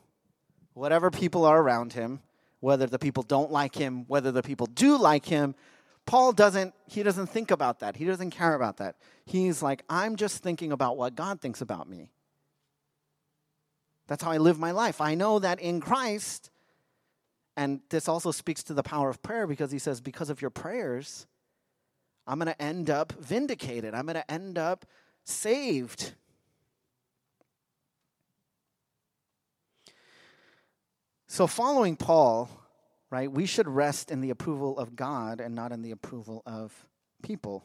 whatever 0.74 1.10
people 1.10 1.44
are 1.44 1.60
around 1.60 1.94
him, 1.94 2.20
whether 2.60 2.86
the 2.86 2.98
people 2.98 3.22
don't 3.22 3.50
like 3.50 3.74
him, 3.74 4.04
whether 4.06 4.30
the 4.30 4.42
people 4.42 4.66
do 4.66 4.96
like 4.96 5.26
him, 5.26 5.54
Paul 6.06 6.32
doesn't 6.32 6.74
he 6.86 7.02
doesn't 7.02 7.28
think 7.28 7.50
about 7.50 7.80
that. 7.80 7.96
He 7.96 8.04
doesn't 8.04 8.30
care 8.30 8.54
about 8.54 8.76
that. 8.78 8.96
He's 9.24 9.62
like 9.62 9.82
I'm 9.88 10.16
just 10.16 10.42
thinking 10.42 10.72
about 10.72 10.96
what 10.96 11.14
God 11.14 11.40
thinks 11.40 11.60
about 11.60 11.88
me. 11.88 12.10
That's 14.06 14.22
how 14.22 14.30
I 14.30 14.36
live 14.36 14.58
my 14.58 14.70
life. 14.70 15.00
I 15.00 15.14
know 15.14 15.38
that 15.38 15.60
in 15.60 15.80
Christ 15.80 16.50
and 17.56 17.80
this 17.88 18.08
also 18.08 18.32
speaks 18.32 18.62
to 18.64 18.74
the 18.74 18.82
power 18.82 19.08
of 19.08 19.22
prayer 19.22 19.46
because 19.46 19.70
he 19.70 19.78
says 19.78 20.00
because 20.00 20.28
of 20.28 20.42
your 20.42 20.50
prayers 20.50 21.26
I'm 22.26 22.38
going 22.38 22.52
to 22.52 22.62
end 22.62 22.90
up 22.90 23.12
vindicated. 23.12 23.94
I'm 23.94 24.06
going 24.06 24.14
to 24.14 24.30
end 24.30 24.58
up 24.58 24.86
saved. 25.24 26.14
So, 31.26 31.46
following 31.46 31.96
Paul, 31.96 32.48
right, 33.10 33.30
we 33.30 33.44
should 33.46 33.68
rest 33.68 34.10
in 34.10 34.20
the 34.20 34.30
approval 34.30 34.78
of 34.78 34.94
God 34.94 35.40
and 35.40 35.54
not 35.54 35.72
in 35.72 35.82
the 35.82 35.90
approval 35.90 36.42
of 36.46 36.72
people. 37.22 37.64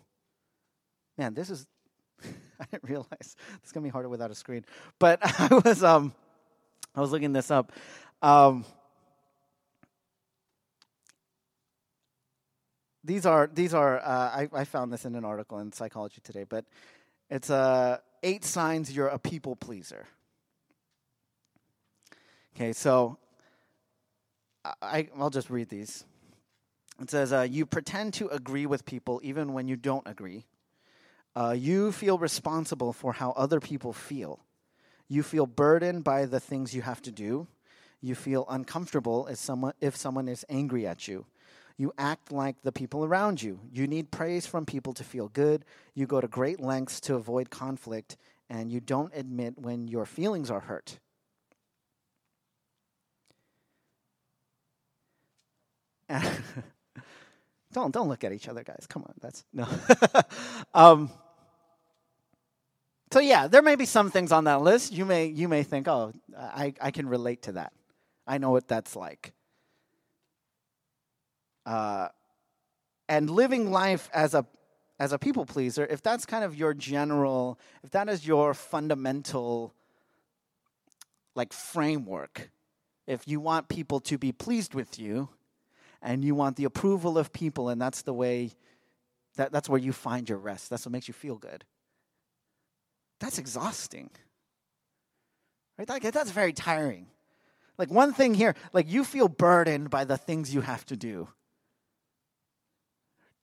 Man, 1.17 1.33
this 1.33 1.49
is, 1.49 1.67
I 2.59 2.65
didn't 2.71 2.89
realize 2.89 3.07
this 3.19 3.67
is 3.67 3.71
going 3.71 3.83
to 3.83 3.87
be 3.87 3.91
harder 3.91 4.09
without 4.09 4.31
a 4.31 4.35
screen. 4.35 4.65
But 4.97 5.19
I 5.39 5.61
was, 5.63 5.83
um, 5.83 6.13
I 6.95 7.01
was 7.01 7.11
looking 7.11 7.31
this 7.31 7.51
up. 7.51 7.71
Um, 8.21 8.65
these 13.03 13.25
are 13.25 13.49
these 13.53 13.73
are 13.73 13.99
uh, 13.99 14.01
I, 14.03 14.49
I 14.53 14.63
found 14.65 14.91
this 14.91 15.05
in 15.05 15.15
an 15.15 15.25
article 15.25 15.59
in 15.59 15.71
Psychology 15.71 16.21
Today, 16.23 16.43
but 16.43 16.65
it's 17.29 17.49
uh, 17.49 17.97
eight 18.23 18.43
signs 18.43 18.91
you're 18.91 19.07
a 19.07 19.19
people 19.19 19.55
pleaser. 19.55 20.07
Okay, 22.55 22.73
so 22.73 23.17
I, 24.81 25.07
I'll 25.17 25.29
just 25.29 25.49
read 25.49 25.69
these. 25.69 26.03
It 27.01 27.09
says, 27.09 27.31
uh, 27.31 27.47
You 27.49 27.65
pretend 27.65 28.13
to 28.15 28.27
agree 28.27 28.65
with 28.65 28.85
people 28.85 29.21
even 29.23 29.53
when 29.53 29.67
you 29.67 29.75
don't 29.75 30.07
agree. 30.07 30.45
Uh, 31.35 31.55
you 31.57 31.91
feel 31.91 32.17
responsible 32.17 32.91
for 32.91 33.13
how 33.13 33.31
other 33.31 33.59
people 33.59 33.93
feel. 33.93 34.39
You 35.07 35.23
feel 35.23 35.45
burdened 35.45 36.03
by 36.03 36.25
the 36.25 36.39
things 36.39 36.75
you 36.75 36.81
have 36.81 37.01
to 37.03 37.11
do. 37.11 37.47
You 38.01 38.15
feel 38.15 38.45
uncomfortable 38.49 39.27
if 39.27 39.37
someone, 39.37 39.73
if 39.79 39.95
someone 39.95 40.27
is 40.27 40.45
angry 40.49 40.85
at 40.85 41.07
you. 41.07 41.25
You 41.79 41.93
act 41.97 42.31
like 42.33 42.61
the 42.61 42.73
people 42.73 43.05
around 43.05 43.41
you. 43.41 43.61
You 43.71 43.87
need 43.87 44.11
praise 44.11 44.45
from 44.45 44.65
people 44.65 44.93
to 44.95 45.03
feel 45.05 45.29
good. 45.29 45.63
You 45.95 46.07
go 46.07 46.19
to 46.19 46.27
great 46.27 46.59
lengths 46.59 46.99
to 47.01 47.15
avoid 47.15 47.49
conflict, 47.49 48.17
and 48.49 48.69
you 48.69 48.81
don't 48.81 49.13
admit 49.15 49.57
when 49.57 49.87
your 49.87 50.05
feelings 50.05 50.51
are 50.51 50.59
hurt. 50.59 50.99
don't 57.71 57.93
don't 57.93 58.09
look 58.09 58.25
at 58.25 58.33
each 58.33 58.49
other, 58.49 58.63
guys. 58.65 58.85
Come 58.89 59.03
on, 59.03 59.13
that's 59.21 59.45
no. 59.53 59.65
um, 60.73 61.09
so 63.13 63.21
yeah, 63.21 63.47
there 63.47 63.61
may 63.61 63.77
be 63.77 63.85
some 63.85 64.11
things 64.11 64.33
on 64.33 64.43
that 64.43 64.61
list. 64.61 64.91
You 64.91 65.05
may 65.05 65.27
you 65.27 65.47
may 65.47 65.63
think, 65.63 65.87
oh, 65.87 66.11
I, 66.37 66.73
I 66.81 66.91
can 66.91 67.07
relate 67.07 67.43
to 67.43 67.53
that. 67.53 67.71
I 68.27 68.37
know 68.37 68.51
what 68.51 68.67
that's 68.67 68.97
like. 68.97 69.31
Uh, 71.65 72.09
and 73.07 73.29
living 73.29 73.71
life 73.71 74.09
as 74.13 74.33
a 74.33 74.45
as 74.99 75.13
a 75.13 75.17
people 75.17 75.45
pleaser, 75.45 75.85
if 75.85 76.01
that's 76.01 76.25
kind 76.25 76.43
of 76.43 76.55
your 76.55 76.73
general, 76.73 77.57
if 77.83 77.91
that 77.91 78.09
is 78.09 78.27
your 78.27 78.53
fundamental 78.53 79.73
like 81.35 81.53
framework, 81.53 82.51
if 83.07 83.25
you 83.25 83.39
want 83.39 83.69
people 83.69 84.01
to 84.01 84.17
be 84.17 84.33
pleased 84.33 84.73
with 84.73 84.99
you, 84.99 85.29
and 86.01 86.23
you 86.23 86.35
want 86.35 86.55
the 86.55 86.65
approval 86.65 87.17
of 87.17 87.31
people, 87.31 87.69
and 87.69 87.81
that's 87.81 88.01
the 88.03 88.13
way, 88.13 88.51
that, 89.35 89.51
that's 89.51 89.69
where 89.69 89.79
you 89.79 89.93
find 89.93 90.27
your 90.29 90.37
rest. 90.37 90.69
That's 90.69 90.85
what 90.85 90.91
makes 90.91 91.07
you 91.07 91.13
feel 91.13 91.35
good. 91.35 91.65
That's 93.19 93.37
exhausting. 93.37 94.09
Right? 95.77 95.87
That, 95.87 96.13
that's 96.13 96.31
very 96.31 96.53
tiring. 96.53 97.07
Like 97.77 97.89
one 97.89 98.13
thing 98.13 98.33
here, 98.33 98.55
like 98.73 98.89
you 98.89 99.03
feel 99.03 99.29
burdened 99.29 99.89
by 99.89 100.03
the 100.03 100.17
things 100.17 100.53
you 100.53 100.61
have 100.61 100.85
to 100.87 100.97
do. 100.97 101.29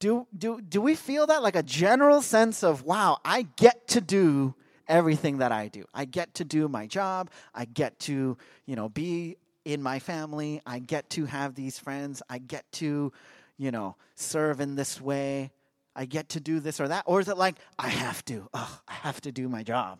Do, 0.07 0.25
do, 0.39 0.61
do 0.61 0.81
we 0.81 0.95
feel 0.95 1.27
that 1.27 1.43
like 1.43 1.57
a 1.57 1.65
general 1.65 2.23
sense 2.23 2.63
of, 2.63 2.85
wow, 2.85 3.19
I 3.25 3.49
get 3.57 3.89
to 3.89 4.01
do 4.01 4.55
everything 4.87 5.39
that 5.39 5.51
I 5.51 5.67
do. 5.67 5.85
I 5.93 6.05
get 6.05 6.33
to 6.35 6.45
do 6.45 6.69
my 6.69 6.87
job. 6.87 7.29
I 7.53 7.65
get 7.65 7.99
to, 8.01 8.39
you 8.67 8.77
know, 8.77 8.89
be 8.89 9.37
in 9.65 9.83
my 9.83 9.99
family. 9.99 10.63
I 10.65 10.79
get 10.79 11.11
to 11.11 11.25
have 11.25 11.57
these 11.57 11.81
friends. 11.81 12.23
I 12.31 12.39
get 12.39 12.71
to, 12.75 13.13
you 13.59 13.73
know, 13.73 13.97
serve 14.15 14.61
in 14.61 14.77
this 14.77 15.01
way. 15.01 15.51
I 15.97 16.05
get 16.05 16.29
to 16.29 16.41
do 16.41 16.61
this 16.61 16.81
or 16.81 16.87
that. 16.87 17.03
Or 17.09 17.19
is 17.19 17.27
it 17.27 17.37
like, 17.37 17.57
I 17.77 17.89
have 17.89 18.25
to, 18.27 18.49
oh, 18.55 18.81
I 18.87 18.93
have 18.93 19.21
to 19.23 19.33
do 19.33 19.49
my 19.49 19.65
job. 19.65 19.99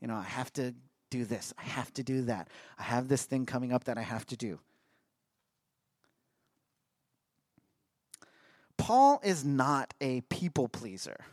You 0.00 0.08
know, 0.08 0.14
I 0.14 0.22
have 0.22 0.50
to 0.54 0.74
do 1.10 1.26
this. 1.26 1.52
I 1.58 1.64
have 1.64 1.92
to 1.92 2.02
do 2.02 2.22
that. 2.22 2.48
I 2.78 2.84
have 2.84 3.08
this 3.08 3.24
thing 3.24 3.44
coming 3.44 3.70
up 3.70 3.84
that 3.84 3.98
I 3.98 4.02
have 4.02 4.24
to 4.28 4.36
do. 4.38 4.60
Paul 8.76 9.20
is 9.22 9.44
not 9.44 9.94
a 10.00 10.20
people 10.22 10.68
pleaser. 10.68 11.24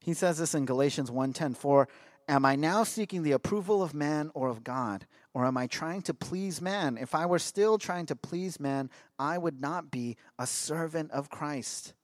He 0.00 0.14
says 0.14 0.38
this 0.38 0.54
in 0.54 0.64
Galatians 0.64 1.10
1:10, 1.10 1.54
"For 1.54 1.88
am 2.28 2.44
I 2.44 2.56
now 2.56 2.84
seeking 2.84 3.22
the 3.22 3.32
approval 3.32 3.82
of 3.82 3.92
man 3.92 4.30
or 4.34 4.48
of 4.48 4.64
God? 4.64 5.06
Or 5.32 5.44
am 5.44 5.56
I 5.56 5.66
trying 5.66 6.02
to 6.02 6.14
please 6.14 6.60
man? 6.60 6.98
If 6.98 7.14
I 7.14 7.24
were 7.26 7.38
still 7.38 7.78
trying 7.78 8.06
to 8.06 8.16
please 8.16 8.58
man, 8.58 8.90
I 9.18 9.38
would 9.38 9.60
not 9.60 9.90
be 9.90 10.16
a 10.38 10.46
servant 10.46 11.12
of 11.12 11.30
Christ. 11.30 11.94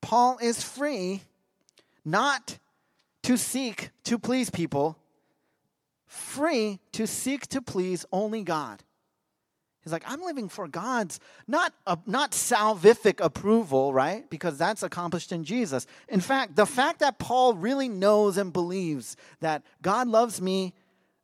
Paul 0.00 0.38
is 0.38 0.62
free 0.62 1.22
not 2.04 2.58
to 3.22 3.36
seek 3.36 3.90
to 4.04 4.18
please 4.18 4.50
people, 4.50 4.98
free 6.06 6.80
to 6.92 7.06
seek 7.06 7.46
to 7.48 7.60
please 7.60 8.04
only 8.10 8.42
God. 8.42 8.82
He's 9.82 9.92
like, 9.92 10.04
I'm 10.06 10.22
living 10.22 10.48
for 10.48 10.68
God's 10.68 11.20
not 11.46 11.72
uh, 11.86 11.96
not 12.06 12.32
salvific 12.32 13.20
approval, 13.24 13.92
right? 13.92 14.28
Because 14.28 14.58
that's 14.58 14.82
accomplished 14.82 15.32
in 15.32 15.44
Jesus. 15.44 15.86
In 16.08 16.20
fact, 16.20 16.56
the 16.56 16.66
fact 16.66 17.00
that 17.00 17.18
Paul 17.18 17.54
really 17.54 17.88
knows 17.88 18.36
and 18.36 18.52
believes 18.52 19.16
that 19.40 19.62
God 19.80 20.08
loves 20.08 20.42
me 20.42 20.74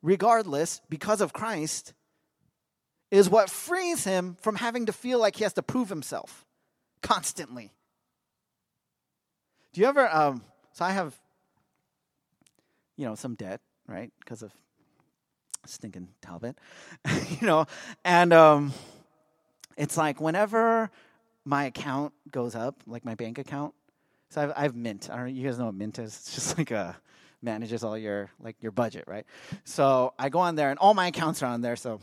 regardless 0.03 0.81
because 0.89 1.21
of 1.21 1.33
Christ 1.33 1.95
is 3.11 3.29
what 3.29 3.51
frees 3.51 4.05
him 4.05 4.37
from 4.41 4.57
having 4.57 4.87
to 4.87 4.93
feel 4.93 5.19
like 5.19 5.37
he 5.37 5.45
has 5.45 5.53
to 5.55 5.63
prove 5.63 5.89
himself 5.89 6.45
constantly. 7.03 7.73
Do 9.73 9.81
you 9.81 9.87
ever, 9.87 10.09
um, 10.09 10.43
so 10.73 10.85
I 10.85 10.93
have, 10.93 11.15
you 12.97 13.07
know, 13.07 13.15
some 13.15 13.35
debt, 13.35 13.61
right, 13.87 14.13
because 14.21 14.43
of 14.43 14.53
stinking 15.67 16.09
Talbot, 16.21 16.57
you 17.41 17.47
know, 17.47 17.67
and 18.05 18.33
um, 18.33 18.73
it's 19.77 19.97
like 19.97 20.21
whenever 20.21 20.91
my 21.45 21.65
account 21.65 22.13
goes 22.31 22.55
up, 22.55 22.83
like 22.87 23.05
my 23.05 23.15
bank 23.15 23.39
account, 23.39 23.75
so 24.31 24.43
I've, 24.43 24.53
I've 24.57 24.77
Mint. 24.77 25.09
I 25.11 25.17
don't 25.17 25.27
know, 25.27 25.33
you 25.33 25.47
guys 25.47 25.59
know 25.59 25.67
what 25.67 25.75
Mint 25.75 25.99
is? 25.99 26.15
It's 26.17 26.35
just 26.35 26.59
like 26.59 26.71
a, 26.71 26.97
manages 27.45 27.85
all 27.85 27.97
your 27.97 28.31
like 28.41 28.57
your 28.61 28.73
budget, 28.73 29.05
right? 29.07 29.27
So 29.65 30.15
I 30.19 30.29
go 30.31 30.41
on 30.41 30.57
there 30.57 30.71
and 30.71 30.79
all 30.79 30.95
my 30.95 31.09
accounts 31.09 31.43
are 31.43 31.47
on 31.47 31.61
there. 31.61 31.77
So 31.77 32.01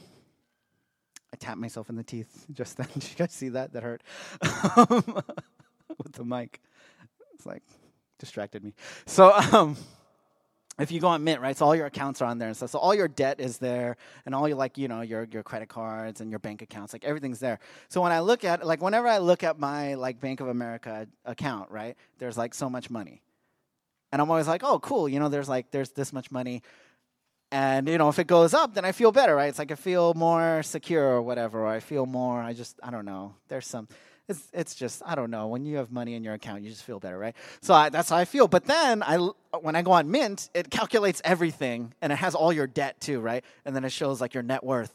I 1.34 1.38
tap 1.38 1.58
myself 1.58 1.90
in 1.90 1.96
the 1.96 2.04
teeth 2.04 2.46
just 2.54 2.78
then. 2.78 2.88
Did 2.94 3.04
you 3.04 3.16
guys 3.18 3.34
see 3.34 3.50
that? 3.50 3.74
That 3.74 3.84
hurt 3.84 4.04
with 5.98 6.14
the 6.14 6.24
mic. 6.24 6.62
It's 7.34 7.46
like 7.46 7.64
distracted 8.20 8.64
me. 8.64 8.74
So 9.06 9.34
um, 9.34 9.76
if 10.82 10.92
you 10.92 11.00
go 11.00 11.08
on 11.08 11.24
Mint, 11.24 11.42
right? 11.42 11.56
So 11.56 11.66
all 11.66 11.76
your 11.76 11.86
accounts 11.86 12.22
are 12.22 12.26
on 12.26 12.38
there 12.38 12.48
and 12.48 12.58
stuff. 12.58 12.72
So 12.72 12.80
all 12.80 12.96
your 12.96 13.08
debt 13.08 13.40
is 13.40 13.58
there, 13.58 13.98
and 14.26 14.36
all 14.36 14.48
your 14.48 14.58
like 14.58 14.78
you 14.78 14.88
know 14.88 15.02
your 15.02 15.28
your 15.32 15.44
credit 15.44 15.70
cards 15.70 16.22
and 16.22 16.30
your 16.30 16.40
bank 16.40 16.62
accounts, 16.62 16.94
like 16.94 17.06
everything's 17.06 17.40
there. 17.40 17.60
So 17.90 18.02
when 18.02 18.12
I 18.12 18.20
look 18.20 18.44
at 18.44 18.66
like 18.66 18.82
whenever 18.82 19.08
I 19.08 19.20
look 19.20 19.44
at 19.44 19.60
my 19.60 19.96
like 19.96 20.20
Bank 20.20 20.40
of 20.40 20.48
America 20.48 21.08
account, 21.26 21.72
right? 21.72 21.96
There's 22.20 22.38
like 22.38 22.54
so 22.54 22.70
much 22.70 22.90
money 22.90 23.22
and 24.12 24.22
I'm 24.22 24.30
always 24.30 24.48
like, 24.48 24.64
oh, 24.64 24.80
cool. 24.80 25.08
You 25.08 25.20
know, 25.20 25.30
there's 25.30 25.50
like 25.50 25.72
there's 25.72 25.92
this 25.92 26.12
much 26.12 26.32
money, 26.32 26.62
and 27.52 27.88
you 27.88 27.98
know, 27.98 28.10
if 28.10 28.20
it 28.20 28.28
goes 28.28 28.54
up, 28.54 28.74
then 28.74 28.86
I 28.86 28.92
feel 28.92 29.12
better, 29.12 29.36
right? 29.36 29.50
It's 29.50 29.60
like 29.60 29.72
I 29.72 29.76
feel 29.76 30.14
more 30.14 30.64
secure 30.64 31.04
or 31.04 31.22
whatever, 31.22 31.62
or 31.62 31.68
I 31.68 31.80
feel 31.80 32.06
more. 32.06 32.42
I 32.42 32.54
just 32.54 32.80
I 32.84 32.92
don't 32.92 33.06
know. 33.06 33.36
There's 33.48 33.68
some. 33.68 33.88
It's 34.30 34.48
it's 34.54 34.76
just 34.76 35.02
I 35.06 35.16
don't 35.16 35.32
know. 35.32 35.48
When 35.48 35.66
you 35.66 35.78
have 35.78 35.92
money 35.92 36.16
in 36.16 36.24
your 36.24 36.34
account, 36.34 36.64
you 36.64 36.70
just 36.70 36.84
feel 36.84 37.00
better, 37.00 37.18
right? 37.18 37.36
So 37.62 37.74
I, 37.74 37.90
that's 37.90 38.10
how 38.10 38.18
I 38.18 38.26
feel. 38.26 38.48
But 38.48 38.66
then 38.66 39.04
I 39.04 39.18
when 39.60 39.76
I 39.76 39.82
go 39.82 39.92
on 39.92 40.10
Mint, 40.10 40.50
it 40.54 40.70
calculates 40.70 41.22
everything, 41.24 41.94
and 42.02 42.14
it 42.14 42.18
has 42.18 42.36
all 42.36 42.54
your 42.54 42.68
debt 42.68 43.02
too, 43.02 43.20
right? 43.20 43.44
And 43.66 43.76
then 43.76 43.84
it 43.84 43.92
shows 43.92 44.22
like 44.22 44.34
your 44.34 44.44
net 44.44 44.64
worth, 44.64 44.94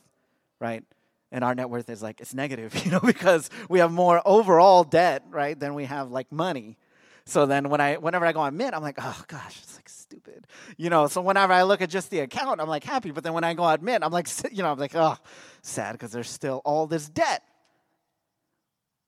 right? 0.61 0.85
and 1.33 1.43
our 1.43 1.57
net 1.57 1.69
worth 1.69 1.91
is 1.91 2.01
like 2.01 2.21
it's 2.21 2.35
negative 2.35 2.73
you 2.85 2.91
know 2.93 3.01
because 3.01 3.51
we 3.69 3.81
have 3.81 3.91
more 3.91 4.23
overall 4.25 4.85
debt 4.85 5.25
right 5.29 5.59
than 5.59 5.75
we 5.75 5.85
have 5.85 6.09
like 6.09 6.31
money 6.31 6.79
so 7.27 7.45
then 7.45 7.69
when 7.69 7.81
I 7.81 7.97
whenever 7.97 8.25
I 8.25 8.33
go 8.33 8.41
on 8.41 8.57
Mint, 8.57 8.73
I'm 8.75 8.83
like, 8.83 8.99
oh 9.03 9.25
gosh, 9.27 9.59
it's 9.63 9.75
like 9.75 9.89
stupid. 9.89 10.47
You 10.77 10.91
know, 10.91 11.09
so 11.09 11.21
whenever 11.21 11.53
I 11.53 11.65
look 11.65 11.83
at 11.83 11.91
just 11.91 12.09
the 12.11 12.21
account, 12.21 12.61
I'm 12.61 12.69
like 12.69 12.85
happy. 12.85 13.11
But 13.11 13.25
then 13.25 13.33
when 13.33 13.43
I 13.43 13.53
go 13.55 13.65
on 13.65 13.85
Mint, 13.85 14.05
I'm 14.05 14.13
like, 14.13 14.29
you 14.53 14.63
know, 14.63 14.71
I'm 14.71 14.79
like, 14.79 14.95
oh, 14.95 15.17
sad 15.61 15.93
because 15.93 16.13
there's 16.13 16.31
still 16.31 16.63
all 16.65 16.87
this 16.87 17.09
debt. 17.09 17.43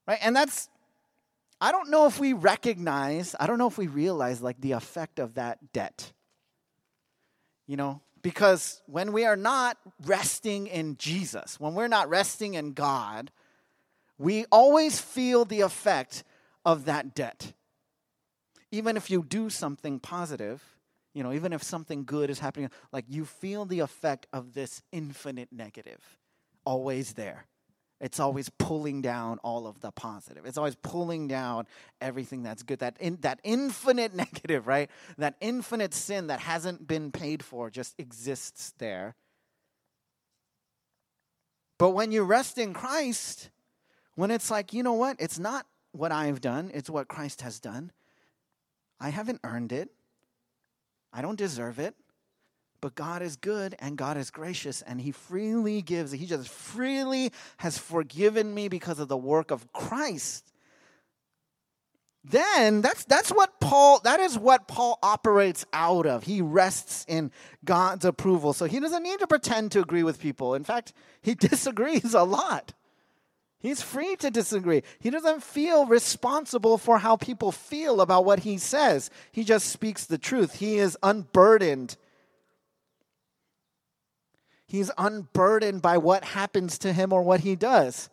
Right? 0.09 0.19
And 0.21 0.35
that's 0.35 0.67
I 1.61 1.71
don't 1.71 1.89
know 1.89 2.05
if 2.07 2.19
we 2.19 2.33
recognize, 2.33 3.35
I 3.39 3.47
don't 3.47 3.57
know 3.57 3.67
if 3.67 3.77
we 3.77 3.87
realize 3.87 4.41
like 4.41 4.59
the 4.59 4.73
effect 4.73 5.19
of 5.19 5.35
that 5.35 5.71
debt. 5.71 6.11
You 7.67 7.77
know, 7.77 8.01
because 8.21 8.81
when 8.87 9.13
we 9.13 9.23
are 9.25 9.37
not 9.37 9.77
resting 10.05 10.67
in 10.67 10.97
Jesus, 10.97 11.59
when 11.59 11.75
we're 11.75 11.87
not 11.87 12.09
resting 12.09 12.55
in 12.55 12.73
God, 12.73 13.31
we 14.17 14.45
always 14.51 14.99
feel 14.99 15.45
the 15.45 15.61
effect 15.61 16.25
of 16.65 16.85
that 16.85 17.15
debt 17.15 17.53
even 18.71 18.97
if 18.97 19.09
you 19.09 19.23
do 19.23 19.49
something 19.49 19.99
positive, 19.99 20.63
you 21.13 21.23
know, 21.23 21.33
even 21.33 21.53
if 21.53 21.63
something 21.63 22.05
good 22.05 22.29
is 22.29 22.39
happening, 22.39 22.69
like 22.91 23.05
you 23.07 23.25
feel 23.25 23.65
the 23.65 23.79
effect 23.79 24.27
of 24.31 24.53
this 24.53 24.83
infinite 24.91 25.49
negative 25.51 26.17
always 26.65 27.13
there. 27.13 27.45
It's 28.01 28.19
always 28.19 28.49
pulling 28.49 29.01
down 29.01 29.39
all 29.43 29.67
of 29.67 29.81
the 29.81 29.91
positive. 29.91 30.45
It's 30.45 30.57
always 30.57 30.75
pulling 30.75 31.27
down 31.27 31.67
everything 31.99 32.43
that's 32.43 32.63
good. 32.63 32.79
That 32.79 32.95
in, 32.99 33.17
that 33.21 33.39
infinite 33.43 34.13
negative, 34.15 34.67
right? 34.67 34.89
That 35.17 35.35
infinite 35.41 35.93
sin 35.93 36.27
that 36.27 36.39
hasn't 36.39 36.87
been 36.87 37.11
paid 37.11 37.43
for 37.43 37.69
just 37.69 37.99
exists 37.99 38.73
there. 38.77 39.15
But 41.77 41.91
when 41.91 42.11
you 42.11 42.23
rest 42.23 42.57
in 42.57 42.73
Christ, 42.73 43.49
when 44.15 44.31
it's 44.31 44.51
like, 44.51 44.73
you 44.73 44.83
know 44.83 44.93
what? 44.93 45.17
It's 45.19 45.39
not 45.39 45.65
what 45.91 46.11
I've 46.11 46.41
done, 46.41 46.71
it's 46.73 46.89
what 46.89 47.07
Christ 47.07 47.41
has 47.41 47.59
done. 47.59 47.91
I 48.99 49.09
haven't 49.09 49.39
earned 49.43 49.71
it. 49.71 49.89
I 51.11 51.21
don't 51.21 51.37
deserve 51.37 51.79
it. 51.79 51.95
But 52.81 52.95
God 52.95 53.21
is 53.21 53.35
good 53.35 53.75
and 53.79 53.97
God 53.97 54.17
is 54.17 54.31
gracious 54.31 54.81
and 54.81 55.01
He 55.01 55.11
freely 55.11 55.81
gives. 55.81 56.11
He 56.11 56.25
just 56.25 56.49
freely 56.49 57.31
has 57.57 57.77
forgiven 57.77 58.53
me 58.53 58.67
because 58.67 58.99
of 58.99 59.07
the 59.07 59.17
work 59.17 59.51
of 59.51 59.71
Christ. 59.73 60.45
Then 62.23 62.81
that's 62.81 63.05
that's 63.05 63.31
what 63.31 63.59
Paul 63.59 63.99
that 64.03 64.19
is 64.19 64.37
what 64.37 64.67
Paul 64.67 64.99
operates 65.01 65.65
out 65.71 66.05
of. 66.05 66.23
He 66.23 66.41
rests 66.41 67.05
in 67.07 67.31
God's 67.63 68.05
approval. 68.05 68.53
So 68.53 68.65
he 68.65 68.79
doesn't 68.79 69.03
need 69.03 69.19
to 69.19 69.27
pretend 69.27 69.71
to 69.71 69.79
agree 69.79 70.03
with 70.03 70.19
people. 70.19 70.53
In 70.53 70.63
fact, 70.63 70.93
he 71.21 71.33
disagrees 71.35 72.13
a 72.13 72.23
lot. 72.23 72.73
He's 73.61 73.81
free 73.81 74.15
to 74.17 74.31
disagree. 74.31 74.83
He 74.99 75.09
doesn't 75.09 75.43
feel 75.43 75.85
responsible 75.85 76.77
for 76.77 76.99
how 76.99 77.17
people 77.17 77.51
feel 77.51 77.99
about 77.99 78.23
what 78.23 78.39
he 78.39 78.57
says. 78.57 79.09
He 79.33 79.43
just 79.43 79.67
speaks 79.67 80.05
the 80.05 80.17
truth. 80.17 80.55
He 80.55 80.77
is 80.77 80.97
unburdened 81.03 81.97
He's 84.69 84.91
unburdened 84.99 85.81
by 85.81 85.97
what 85.97 86.23
happens 86.23 86.77
to 86.77 86.93
him 86.93 87.11
or 87.11 87.23
what 87.23 87.39
he 87.39 87.55
does. 87.55 88.07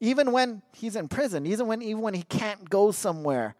Even 0.00 0.32
when 0.32 0.62
he's 0.72 0.96
in 0.96 1.08
prison, 1.08 1.46
even 1.46 1.66
when, 1.66 1.82
even 1.82 2.00
when 2.00 2.14
he 2.14 2.22
can't 2.22 2.70
go 2.70 2.90
somewhere, 2.90 3.54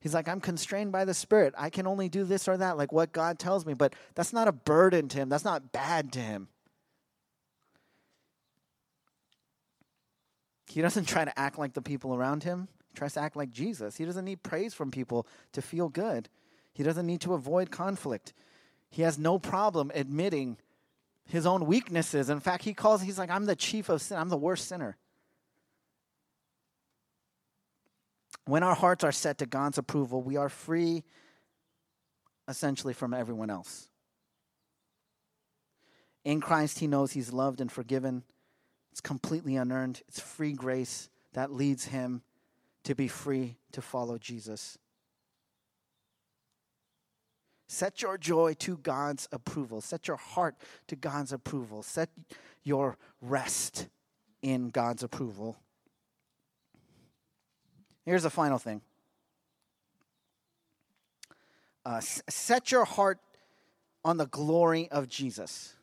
he's 0.00 0.12
like, 0.12 0.26
I'm 0.26 0.40
constrained 0.40 0.90
by 0.90 1.04
the 1.04 1.14
Spirit. 1.14 1.54
I 1.56 1.70
can 1.70 1.86
only 1.86 2.08
do 2.08 2.24
this 2.24 2.48
or 2.48 2.56
that, 2.56 2.76
like 2.76 2.90
what 2.90 3.12
God 3.12 3.38
tells 3.38 3.64
me. 3.64 3.74
But 3.74 3.94
that's 4.16 4.32
not 4.32 4.48
a 4.48 4.52
burden 4.52 5.06
to 5.10 5.18
him, 5.18 5.28
that's 5.28 5.44
not 5.44 5.70
bad 5.70 6.12
to 6.14 6.18
him. 6.18 6.48
He 10.66 10.82
doesn't 10.82 11.04
try 11.04 11.24
to 11.24 11.38
act 11.38 11.60
like 11.60 11.74
the 11.74 11.82
people 11.82 12.12
around 12.12 12.42
him. 12.42 12.66
He 12.88 12.94
tries 12.96 13.14
to 13.14 13.20
act 13.20 13.36
like 13.36 13.52
Jesus. 13.52 13.96
He 13.96 14.04
doesn't 14.04 14.24
need 14.24 14.42
praise 14.42 14.74
from 14.74 14.90
people 14.90 15.28
to 15.52 15.62
feel 15.62 15.88
good. 15.88 16.28
He 16.72 16.82
doesn't 16.82 17.06
need 17.06 17.20
to 17.20 17.34
avoid 17.34 17.70
conflict. 17.70 18.32
He 18.90 19.02
has 19.02 19.16
no 19.16 19.38
problem 19.38 19.92
admitting 19.94 20.56
his 21.26 21.46
own 21.46 21.66
weaknesses. 21.66 22.30
In 22.30 22.40
fact, 22.40 22.64
he 22.64 22.74
calls, 22.74 23.02
he's 23.02 23.18
like, 23.18 23.30
I'm 23.30 23.46
the 23.46 23.56
chief 23.56 23.88
of 23.88 24.02
sin, 24.02 24.18
I'm 24.18 24.28
the 24.28 24.36
worst 24.36 24.68
sinner. 24.68 24.96
When 28.44 28.62
our 28.62 28.74
hearts 28.74 29.04
are 29.04 29.12
set 29.12 29.38
to 29.38 29.46
God's 29.46 29.78
approval, 29.78 30.22
we 30.22 30.36
are 30.36 30.48
free 30.48 31.04
essentially 32.48 32.92
from 32.92 33.14
everyone 33.14 33.50
else. 33.50 33.88
In 36.24 36.40
Christ, 36.40 36.80
he 36.80 36.86
knows 36.86 37.12
he's 37.12 37.32
loved 37.32 37.60
and 37.60 37.70
forgiven. 37.70 38.24
It's 38.90 39.00
completely 39.00 39.56
unearned, 39.56 40.02
it's 40.08 40.20
free 40.20 40.52
grace 40.52 41.08
that 41.32 41.52
leads 41.52 41.86
him 41.86 42.22
to 42.84 42.94
be 42.94 43.08
free 43.08 43.56
to 43.72 43.80
follow 43.80 44.18
Jesus. 44.18 44.76
Set 47.72 48.02
your 48.02 48.18
joy 48.18 48.52
to 48.58 48.76
God's 48.76 49.26
approval. 49.32 49.80
Set 49.80 50.06
your 50.06 50.18
heart 50.18 50.56
to 50.88 50.94
God's 50.94 51.32
approval. 51.32 51.82
Set 51.82 52.10
your 52.64 52.98
rest 53.22 53.88
in 54.42 54.68
God's 54.68 55.02
approval. 55.02 55.56
Here's 58.04 58.24
the 58.24 58.30
final 58.30 58.58
thing 58.58 58.82
uh, 61.86 61.96
s- 61.96 62.22
set 62.28 62.70
your 62.70 62.84
heart 62.84 63.20
on 64.04 64.18
the 64.18 64.26
glory 64.26 64.90
of 64.90 65.08
Jesus. 65.08 65.74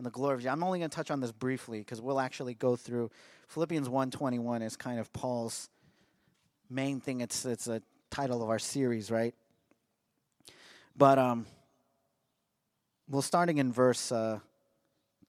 On 0.00 0.04
the 0.04 0.10
glory 0.10 0.34
of 0.34 0.40
Jesus. 0.40 0.52
I'm 0.52 0.64
only 0.64 0.80
going 0.80 0.90
to 0.90 0.96
touch 0.96 1.12
on 1.12 1.20
this 1.20 1.30
briefly 1.30 1.78
because 1.78 2.00
we'll 2.00 2.18
actually 2.18 2.54
go 2.54 2.74
through 2.74 3.12
Philippians 3.46 3.88
1:21 3.88 4.62
is 4.64 4.74
kind 4.74 4.98
of 4.98 5.12
Paul's 5.12 5.70
main 6.68 6.98
thing. 6.98 7.20
It's 7.20 7.44
it's 7.44 7.68
a 7.68 7.80
title 8.10 8.42
of 8.42 8.50
our 8.50 8.58
series, 8.58 9.12
right? 9.12 9.32
But 10.98 11.16
um, 11.16 11.46
well, 13.08 13.22
starting 13.22 13.58
in 13.58 13.72
verse 13.72 14.10
uh, 14.10 14.40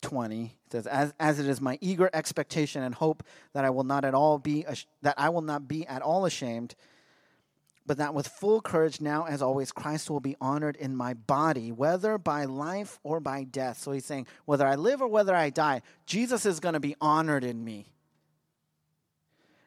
20, 0.01 0.45
it 0.45 0.71
says, 0.71 0.88
as, 0.88 1.13
as 1.19 1.39
it 1.39 1.45
is 1.45 1.62
my 1.62 1.77
eager 1.79 2.10
expectation 2.12 2.82
and 2.82 2.95
hope 2.95 3.23
that 3.53 3.65
I 3.65 3.69
will 3.69 3.84
not 3.84 4.03
at 4.03 4.15
all 4.15 4.39
be, 4.39 4.65
ash- 4.65 4.88
that 5.03 5.13
I 5.17 5.29
will 5.29 5.43
not 5.43 5.67
be 5.67 5.86
at 5.86 6.01
all 6.01 6.25
ashamed, 6.25 6.73
but 7.86 7.97
that 7.97 8.15
with 8.15 8.27
full 8.27 8.62
courage 8.62 8.99
now 8.99 9.25
as 9.27 9.43
always 9.43 9.71
Christ 9.71 10.10
will 10.10 10.19
be 10.19 10.36
honored 10.41 10.75
in 10.75 10.95
my 10.95 11.13
body, 11.13 11.71
whether 11.71 12.17
by 12.17 12.45
life 12.45 12.99
or 13.03 13.19
by 13.19 13.43
death. 13.43 13.77
So 13.77 13.91
he's 13.91 14.05
saying, 14.05 14.25
whether 14.45 14.65
I 14.65 14.73
live 14.73 15.03
or 15.03 15.08
whether 15.08 15.36
I 15.36 15.51
die, 15.51 15.84
Jesus 16.08 16.47
is 16.47 16.60
going 16.60 16.73
to 16.73 16.79
be 16.79 16.95
honored 16.99 17.43
in 17.43 17.63
me. 17.63 17.91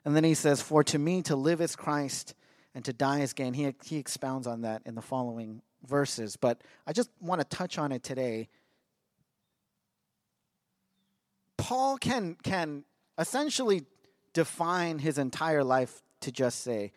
And 0.04 0.16
then 0.16 0.24
he 0.24 0.34
says, 0.34 0.60
For 0.60 0.82
to 0.84 0.98
me 0.98 1.22
to 1.22 1.36
live 1.36 1.60
is 1.60 1.76
Christ 1.76 2.34
and 2.74 2.84
to 2.86 2.92
die 2.92 3.20
is 3.20 3.34
gain. 3.34 3.54
He, 3.54 3.72
he 3.84 3.98
expounds 3.98 4.48
on 4.48 4.62
that 4.62 4.82
in 4.84 4.96
the 4.96 5.02
following 5.02 5.62
verses, 5.86 6.36
but 6.36 6.62
I 6.86 6.92
just 6.92 7.10
want 7.20 7.40
to 7.40 7.56
touch 7.56 7.78
on 7.78 7.92
it 7.92 8.02
today. 8.02 8.48
Paul 11.56 11.96
can 11.98 12.36
can 12.42 12.84
essentially 13.18 13.84
define 14.32 14.98
his 14.98 15.18
entire 15.18 15.62
life 15.62 16.02
to 16.20 16.32
just 16.32 16.60
say, 16.60 16.92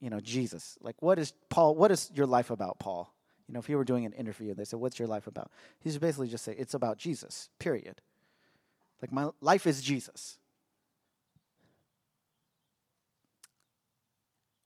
you 0.00 0.10
know, 0.10 0.20
Jesus. 0.20 0.76
Like 0.80 1.00
what 1.00 1.18
is 1.18 1.32
Paul 1.48 1.74
what 1.74 1.90
is 1.90 2.10
your 2.14 2.26
life 2.26 2.50
about, 2.50 2.78
Paul? 2.78 3.14
You 3.48 3.54
know, 3.54 3.60
if 3.60 3.68
you 3.68 3.76
were 3.76 3.84
doing 3.84 4.06
an 4.06 4.12
interview, 4.12 4.54
they 4.54 4.64
said, 4.64 4.80
What's 4.80 4.98
your 4.98 5.08
life 5.08 5.26
about? 5.26 5.50
He's 5.80 5.98
basically 5.98 6.28
just 6.28 6.44
say, 6.44 6.54
It's 6.56 6.74
about 6.74 6.98
Jesus, 6.98 7.50
period. 7.58 8.00
Like 9.02 9.12
my 9.12 9.30
life 9.40 9.66
is 9.66 9.82
Jesus. 9.82 10.38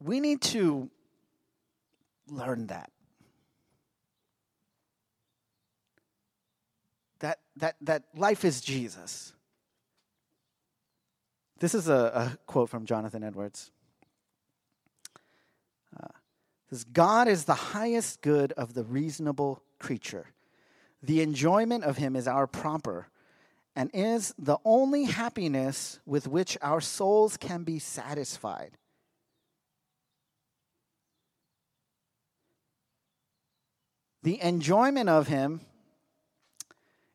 We 0.00 0.20
need 0.20 0.42
to 0.42 0.90
learn 2.28 2.68
that. 2.68 2.90
That, 7.20 7.38
that, 7.56 7.76
that 7.80 8.04
life 8.14 8.44
is 8.44 8.60
Jesus. 8.60 9.32
This 11.58 11.74
is 11.74 11.88
a, 11.88 11.92
a 11.92 12.38
quote 12.46 12.68
from 12.68 12.86
Jonathan 12.86 13.24
Edwards. 13.24 13.70
Uh, 16.00 16.08
says, 16.70 16.84
God 16.84 17.28
is 17.28 17.44
the 17.44 17.54
highest 17.54 18.20
good 18.22 18.52
of 18.52 18.74
the 18.74 18.84
reasonable 18.84 19.62
creature. 19.78 20.26
The 21.02 21.22
enjoyment 21.22 21.84
of 21.84 21.96
him 21.96 22.14
is 22.14 22.28
our 22.28 22.46
proper 22.46 23.08
and 23.74 23.90
is 23.94 24.34
the 24.38 24.58
only 24.64 25.04
happiness 25.04 26.00
with 26.04 26.26
which 26.26 26.58
our 26.60 26.80
souls 26.80 27.36
can 27.36 27.62
be 27.62 27.78
satisfied. 27.78 28.72
The 34.24 34.42
enjoyment 34.42 35.08
of 35.08 35.28
him 35.28 35.60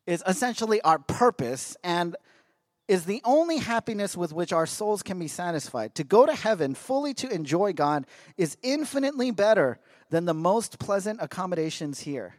is 0.06 0.24
essentially 0.28 0.82
our 0.82 1.00
purpose 1.00 1.78
and 1.84 2.16
is 2.88 3.06
the 3.06 3.22
only 3.24 3.58
happiness 3.58 4.18
with 4.18 4.34
which 4.34 4.52
our 4.52 4.66
souls 4.66 5.04
can 5.04 5.18
be 5.18 5.28
satisfied. 5.28 5.96
To 5.96 6.04
go 6.04 6.26
to 6.26 6.34
heaven 6.36 6.76
fully 6.76 7.14
to 7.16 7.30
enjoy 7.30 7.74
God 7.74 8.06
is 8.38 8.58
infinitely 8.62 9.32
better 9.32 9.80
than 10.10 10.26
the 10.26 10.34
most 10.34 10.80
pleasant 10.80 11.20
accommodations 11.22 12.02
here. 12.02 12.36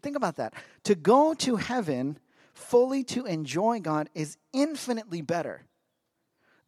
Think 0.00 0.16
about 0.16 0.36
that. 0.36 0.54
To 0.84 0.94
go 0.94 1.34
to 1.34 1.56
heaven 1.56 2.18
fully 2.54 3.04
to 3.04 3.24
enjoy 3.24 3.80
God 3.80 4.08
is 4.14 4.36
infinitely 4.52 5.22
better 5.22 5.64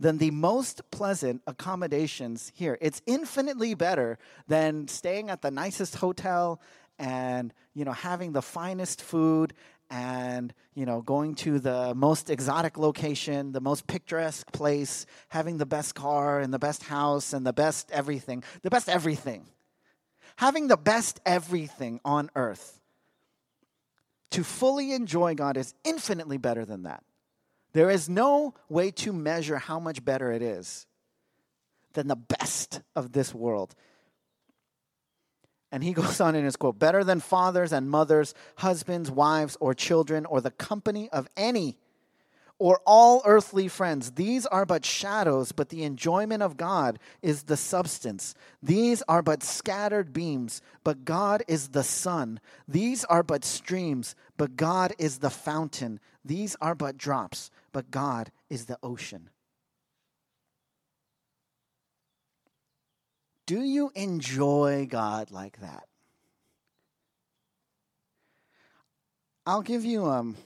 than 0.00 0.18
the 0.18 0.30
most 0.30 0.80
pleasant 0.90 1.42
accommodations 1.46 2.50
here. 2.54 2.78
It's 2.80 3.02
infinitely 3.06 3.74
better 3.74 4.18
than 4.48 4.88
staying 4.88 5.28
at 5.28 5.42
the 5.42 5.50
nicest 5.50 5.96
hotel 5.96 6.60
and 7.00 7.54
you 7.74 7.84
know 7.84 7.92
having 7.92 8.32
the 8.32 8.42
finest 8.42 9.00
food 9.02 9.54
and 9.88 10.52
you 10.74 10.84
know 10.84 11.00
going 11.00 11.34
to 11.34 11.58
the 11.58 11.94
most 11.94 12.30
exotic 12.30 12.76
location 12.76 13.52
the 13.52 13.60
most 13.60 13.86
picturesque 13.86 14.52
place 14.52 15.06
having 15.30 15.56
the 15.56 15.66
best 15.66 15.94
car 15.94 16.40
and 16.40 16.52
the 16.54 16.58
best 16.58 16.84
house 16.84 17.32
and 17.32 17.44
the 17.44 17.52
best 17.52 17.90
everything 17.90 18.44
the 18.62 18.70
best 18.70 18.88
everything. 18.88 19.46
Having 20.36 20.68
the 20.68 20.76
best 20.76 21.20
everything 21.26 22.00
on 22.04 22.30
earth 22.34 22.80
to 24.30 24.44
fully 24.44 24.92
enjoy 24.92 25.34
god 25.34 25.56
is 25.56 25.74
infinitely 25.84 26.36
better 26.36 26.64
than 26.64 26.84
that. 26.84 27.02
There 27.72 27.90
is 27.90 28.08
no 28.08 28.54
way 28.68 28.90
to 28.92 29.12
measure 29.12 29.56
how 29.56 29.80
much 29.80 30.04
better 30.04 30.30
it 30.32 30.42
is 30.42 30.86
than 31.94 32.08
the 32.08 32.16
best 32.16 32.82
of 32.94 33.12
this 33.12 33.34
world 33.34 33.74
and 35.72 35.84
he 35.84 35.92
goes 35.94 36.20
on 36.20 36.34
in 36.34 36.44
his 36.44 36.56
quote 36.56 36.78
better 36.78 37.04
than 37.04 37.20
fathers 37.20 37.72
and 37.72 37.90
mothers, 37.90 38.34
husbands, 38.56 39.10
wives, 39.10 39.56
or 39.60 39.74
children, 39.74 40.26
or 40.26 40.40
the 40.40 40.50
company 40.50 41.08
of 41.10 41.28
any 41.36 41.76
or 42.60 42.80
all 42.84 43.22
earthly 43.24 43.66
friends. 43.68 44.12
These 44.12 44.44
are 44.46 44.66
but 44.66 44.84
shadows, 44.84 45.50
but 45.50 45.70
the 45.70 45.82
enjoyment 45.82 46.42
of 46.42 46.58
God 46.58 46.98
is 47.22 47.44
the 47.44 47.56
substance. 47.56 48.34
These 48.62 49.02
are 49.08 49.22
but 49.22 49.42
scattered 49.42 50.12
beams, 50.12 50.60
but 50.84 51.06
God 51.06 51.42
is 51.48 51.68
the 51.68 51.82
sun. 51.82 52.38
These 52.68 53.04
are 53.06 53.22
but 53.22 53.44
streams, 53.44 54.14
but 54.36 54.56
God 54.56 54.92
is 54.98 55.18
the 55.18 55.30
fountain. 55.30 56.00
These 56.22 56.54
are 56.60 56.74
but 56.74 56.98
drops, 56.98 57.50
but 57.72 57.90
God 57.90 58.30
is 58.50 58.66
the 58.66 58.78
ocean. 58.82 59.30
Do 63.50 63.62
you 63.62 63.90
enjoy 63.96 64.86
God 64.88 65.32
like 65.32 65.58
that? 65.58 65.88
I'll 69.44 69.62
give 69.62 69.84
you 69.84 70.06
um 70.06 70.36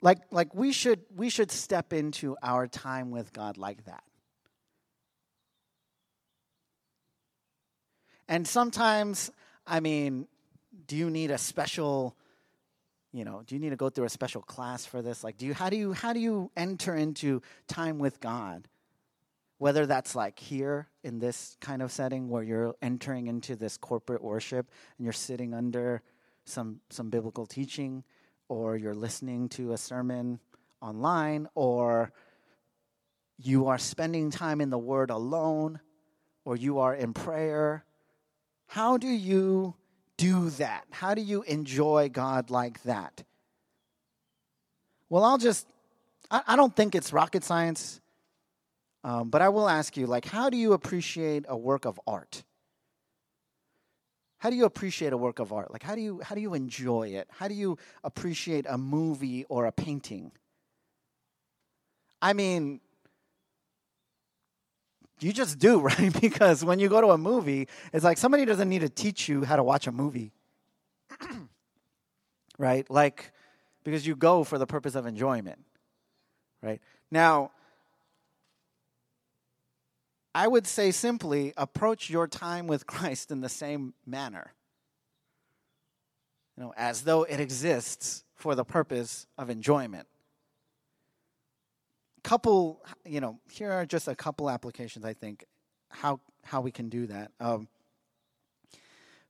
like 0.00 0.16
like 0.30 0.54
we 0.54 0.72
should 0.72 1.00
we 1.14 1.28
should 1.28 1.52
step 1.52 1.92
into 1.92 2.38
our 2.42 2.66
time 2.66 3.10
with 3.10 3.34
God 3.34 3.58
like 3.58 3.84
that. 3.84 4.02
And 8.26 8.48
sometimes, 8.48 9.30
I 9.66 9.80
mean, 9.80 10.26
do 10.86 10.96
you 10.96 11.10
need 11.10 11.30
a 11.30 11.36
special 11.36 12.16
you 13.12 13.26
know, 13.26 13.42
do 13.46 13.54
you 13.54 13.60
need 13.60 13.70
to 13.70 13.76
go 13.76 13.90
through 13.90 14.06
a 14.06 14.08
special 14.08 14.40
class 14.40 14.86
for 14.86 15.02
this? 15.02 15.22
Like 15.22 15.36
do 15.36 15.44
you 15.44 15.52
how 15.52 15.68
do 15.68 15.76
you 15.76 15.92
how 15.92 16.14
do 16.14 16.20
you 16.20 16.50
enter 16.56 16.94
into 16.94 17.42
time 17.68 17.98
with 17.98 18.22
God? 18.22 18.68
Whether 19.58 19.86
that's 19.86 20.14
like 20.14 20.38
here 20.38 20.88
in 21.02 21.18
this 21.18 21.56
kind 21.60 21.80
of 21.80 21.90
setting 21.90 22.28
where 22.28 22.42
you're 22.42 22.74
entering 22.82 23.26
into 23.26 23.56
this 23.56 23.76
corporate 23.76 24.22
worship 24.22 24.70
and 24.98 25.04
you're 25.04 25.12
sitting 25.12 25.54
under 25.54 26.02
some 26.44 26.80
some 26.90 27.10
biblical 27.10 27.46
teaching 27.46 28.04
or 28.48 28.76
you're 28.76 28.94
listening 28.94 29.48
to 29.48 29.72
a 29.72 29.76
sermon 29.76 30.38
online, 30.80 31.48
or 31.54 32.12
you 33.38 33.66
are 33.66 33.78
spending 33.78 34.30
time 34.30 34.60
in 34.60 34.70
the 34.70 34.78
Word 34.78 35.10
alone, 35.10 35.80
or 36.44 36.56
you 36.56 36.78
are 36.78 36.94
in 36.94 37.12
prayer. 37.12 37.84
How 38.66 38.96
do 38.96 39.08
you 39.08 39.74
do 40.16 40.50
that? 40.50 40.84
How 40.90 41.14
do 41.14 41.20
you 41.20 41.42
enjoy 41.42 42.08
God 42.12 42.50
like 42.50 42.82
that? 42.84 43.24
Well, 45.08 45.24
I'll 45.24 45.38
just, 45.38 45.66
I, 46.30 46.42
I 46.46 46.56
don't 46.56 46.74
think 46.74 46.94
it's 46.94 47.12
rocket 47.12 47.44
science, 47.44 48.00
um, 49.06 49.30
but 49.30 49.40
I 49.40 49.48
will 49.50 49.68
ask 49.68 49.96
you, 49.96 50.08
like, 50.08 50.24
how 50.24 50.50
do 50.50 50.56
you 50.56 50.72
appreciate 50.72 51.44
a 51.46 51.56
work 51.56 51.84
of 51.84 52.00
art? 52.08 52.42
How 54.38 54.50
do 54.50 54.56
you 54.56 54.64
appreciate 54.64 55.12
a 55.12 55.16
work 55.16 55.38
of 55.38 55.52
art? 55.52 55.72
Like 55.72 55.82
how 55.82 55.94
do 55.94 56.00
you 56.00 56.20
how 56.22 56.34
do 56.34 56.40
you 56.40 56.54
enjoy 56.54 57.08
it? 57.08 57.28
How 57.30 57.48
do 57.48 57.54
you 57.54 57.78
appreciate 58.04 58.66
a 58.68 58.76
movie 58.76 59.44
or 59.48 59.64
a 59.64 59.72
painting? 59.72 60.32
I 62.20 62.32
mean, 62.32 62.80
you 65.20 65.32
just 65.32 65.58
do, 65.58 65.80
right? 65.90 66.20
Because 66.20 66.64
when 66.64 66.80
you 66.80 66.88
go 66.88 67.00
to 67.00 67.08
a 67.08 67.18
movie, 67.18 67.68
it's 67.92 68.04
like 68.04 68.18
somebody 68.18 68.44
doesn't 68.44 68.68
need 68.68 68.80
to 68.80 68.88
teach 68.88 69.28
you 69.28 69.44
how 69.44 69.56
to 69.56 69.62
watch 69.62 69.86
a 69.86 69.92
movie. 69.92 70.32
right? 72.58 72.90
Like 72.90 73.32
because 73.84 74.06
you 74.06 74.16
go 74.16 74.42
for 74.42 74.58
the 74.58 74.66
purpose 74.66 74.96
of 74.96 75.06
enjoyment. 75.06 75.60
Right? 76.60 76.80
Now, 77.10 77.52
I 80.36 80.46
would 80.46 80.66
say 80.66 80.90
simply 80.90 81.54
approach 81.56 82.10
your 82.10 82.28
time 82.28 82.66
with 82.66 82.86
Christ 82.86 83.30
in 83.30 83.40
the 83.40 83.48
same 83.48 83.94
manner. 84.04 84.52
You 86.54 86.64
know, 86.64 86.74
as 86.76 87.04
though 87.04 87.22
it 87.22 87.40
exists 87.40 88.22
for 88.34 88.54
the 88.54 88.62
purpose 88.62 89.26
of 89.38 89.48
enjoyment. 89.48 90.06
Couple, 92.22 92.84
you 93.06 93.18
know, 93.18 93.40
here 93.50 93.72
are 93.72 93.86
just 93.86 94.08
a 94.08 94.14
couple 94.14 94.50
applications 94.50 95.06
I 95.06 95.14
think 95.14 95.46
how 95.88 96.20
how 96.44 96.60
we 96.60 96.70
can 96.70 96.90
do 96.90 97.06
that. 97.06 97.30
Um, 97.40 97.68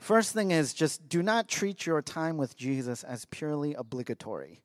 first 0.00 0.32
thing 0.32 0.50
is 0.50 0.74
just 0.74 1.08
do 1.08 1.22
not 1.22 1.46
treat 1.46 1.86
your 1.86 2.02
time 2.02 2.36
with 2.36 2.56
Jesus 2.56 3.04
as 3.04 3.26
purely 3.26 3.74
obligatory. 3.74 4.64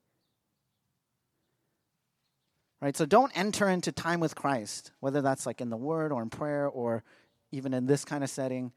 Right? 2.81 2.97
So 2.97 3.05
don't 3.05 3.31
enter 3.37 3.69
into 3.69 3.91
time 3.91 4.19
with 4.19 4.35
Christ, 4.35 4.91
whether 4.99 5.21
that's 5.21 5.45
like 5.45 5.61
in 5.61 5.69
the 5.69 5.77
word 5.77 6.11
or 6.11 6.21
in 6.23 6.29
prayer 6.29 6.67
or 6.67 7.03
even 7.51 7.73
in 7.73 7.85
this 7.85 8.03
kind 8.03 8.23
of 8.23 8.29
setting, 8.29 8.71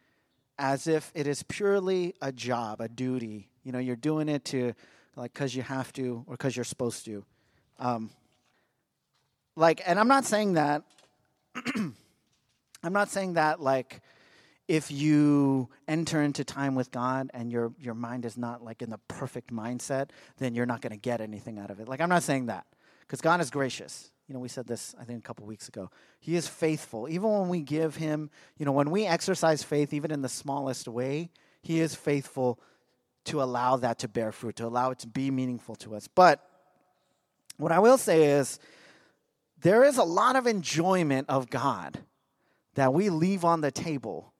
as 0.58 0.86
if 0.86 1.10
it 1.14 1.26
is 1.26 1.42
purely 1.42 2.14
a 2.20 2.30
job, 2.30 2.80
a 2.80 2.88
duty. 2.88 3.48
You 3.62 3.72
know, 3.72 3.78
you're 3.78 3.96
doing 3.96 4.28
it 4.28 4.44
to 4.46 4.74
like 5.16 5.32
because 5.32 5.54
you 5.54 5.62
have 5.62 5.92
to 5.94 6.24
or 6.26 6.34
because 6.34 6.54
you're 6.54 6.64
supposed 6.64 7.06
to. 7.06 7.24
Um, 7.78 8.10
like, 9.56 9.80
and 9.86 9.98
I'm 9.98 10.08
not 10.08 10.24
saying 10.24 10.54
that. 10.54 10.82
I'm 12.84 12.92
not 12.92 13.08
saying 13.08 13.34
that 13.34 13.60
like 13.60 14.02
if 14.68 14.90
you 14.90 15.68
enter 15.88 16.22
into 16.22 16.44
time 16.44 16.74
with 16.74 16.90
God 16.90 17.30
and 17.32 17.50
your 17.50 17.72
your 17.80 17.94
mind 17.94 18.26
is 18.26 18.36
not 18.36 18.62
like 18.62 18.82
in 18.82 18.90
the 18.90 18.98
perfect 19.08 19.52
mindset, 19.52 20.10
then 20.38 20.54
you're 20.54 20.66
not 20.66 20.82
going 20.82 20.92
to 20.92 20.98
get 20.98 21.22
anything 21.22 21.58
out 21.58 21.70
of 21.70 21.80
it. 21.80 21.88
Like 21.88 22.02
I'm 22.02 22.10
not 22.10 22.22
saying 22.22 22.46
that. 22.46 22.66
Because 23.06 23.20
God 23.20 23.40
is 23.40 23.50
gracious. 23.50 24.10
You 24.28 24.34
know, 24.34 24.40
we 24.40 24.48
said 24.48 24.66
this, 24.66 24.94
I 24.98 25.04
think, 25.04 25.18
a 25.18 25.22
couple 25.22 25.46
weeks 25.46 25.68
ago. 25.68 25.90
He 26.18 26.34
is 26.34 26.48
faithful. 26.48 27.08
Even 27.08 27.30
when 27.30 27.48
we 27.48 27.60
give 27.60 27.96
Him, 27.96 28.30
you 28.56 28.64
know, 28.64 28.72
when 28.72 28.90
we 28.90 29.06
exercise 29.06 29.62
faith, 29.62 29.92
even 29.92 30.10
in 30.10 30.22
the 30.22 30.28
smallest 30.28 30.88
way, 30.88 31.30
He 31.62 31.80
is 31.80 31.94
faithful 31.94 32.58
to 33.24 33.42
allow 33.42 33.76
that 33.76 33.98
to 34.00 34.08
bear 34.08 34.32
fruit, 34.32 34.56
to 34.56 34.66
allow 34.66 34.90
it 34.90 34.98
to 35.00 35.06
be 35.06 35.30
meaningful 35.30 35.76
to 35.76 35.94
us. 35.94 36.08
But 36.08 36.46
what 37.56 37.72
I 37.72 37.78
will 37.78 37.98
say 37.98 38.24
is, 38.24 38.58
there 39.60 39.84
is 39.84 39.96
a 39.98 40.04
lot 40.04 40.36
of 40.36 40.46
enjoyment 40.46 41.28
of 41.28 41.48
God 41.48 41.98
that 42.74 42.92
we 42.92 43.08
leave 43.08 43.44
on 43.44 43.60
the 43.60 43.70
table 43.70 44.32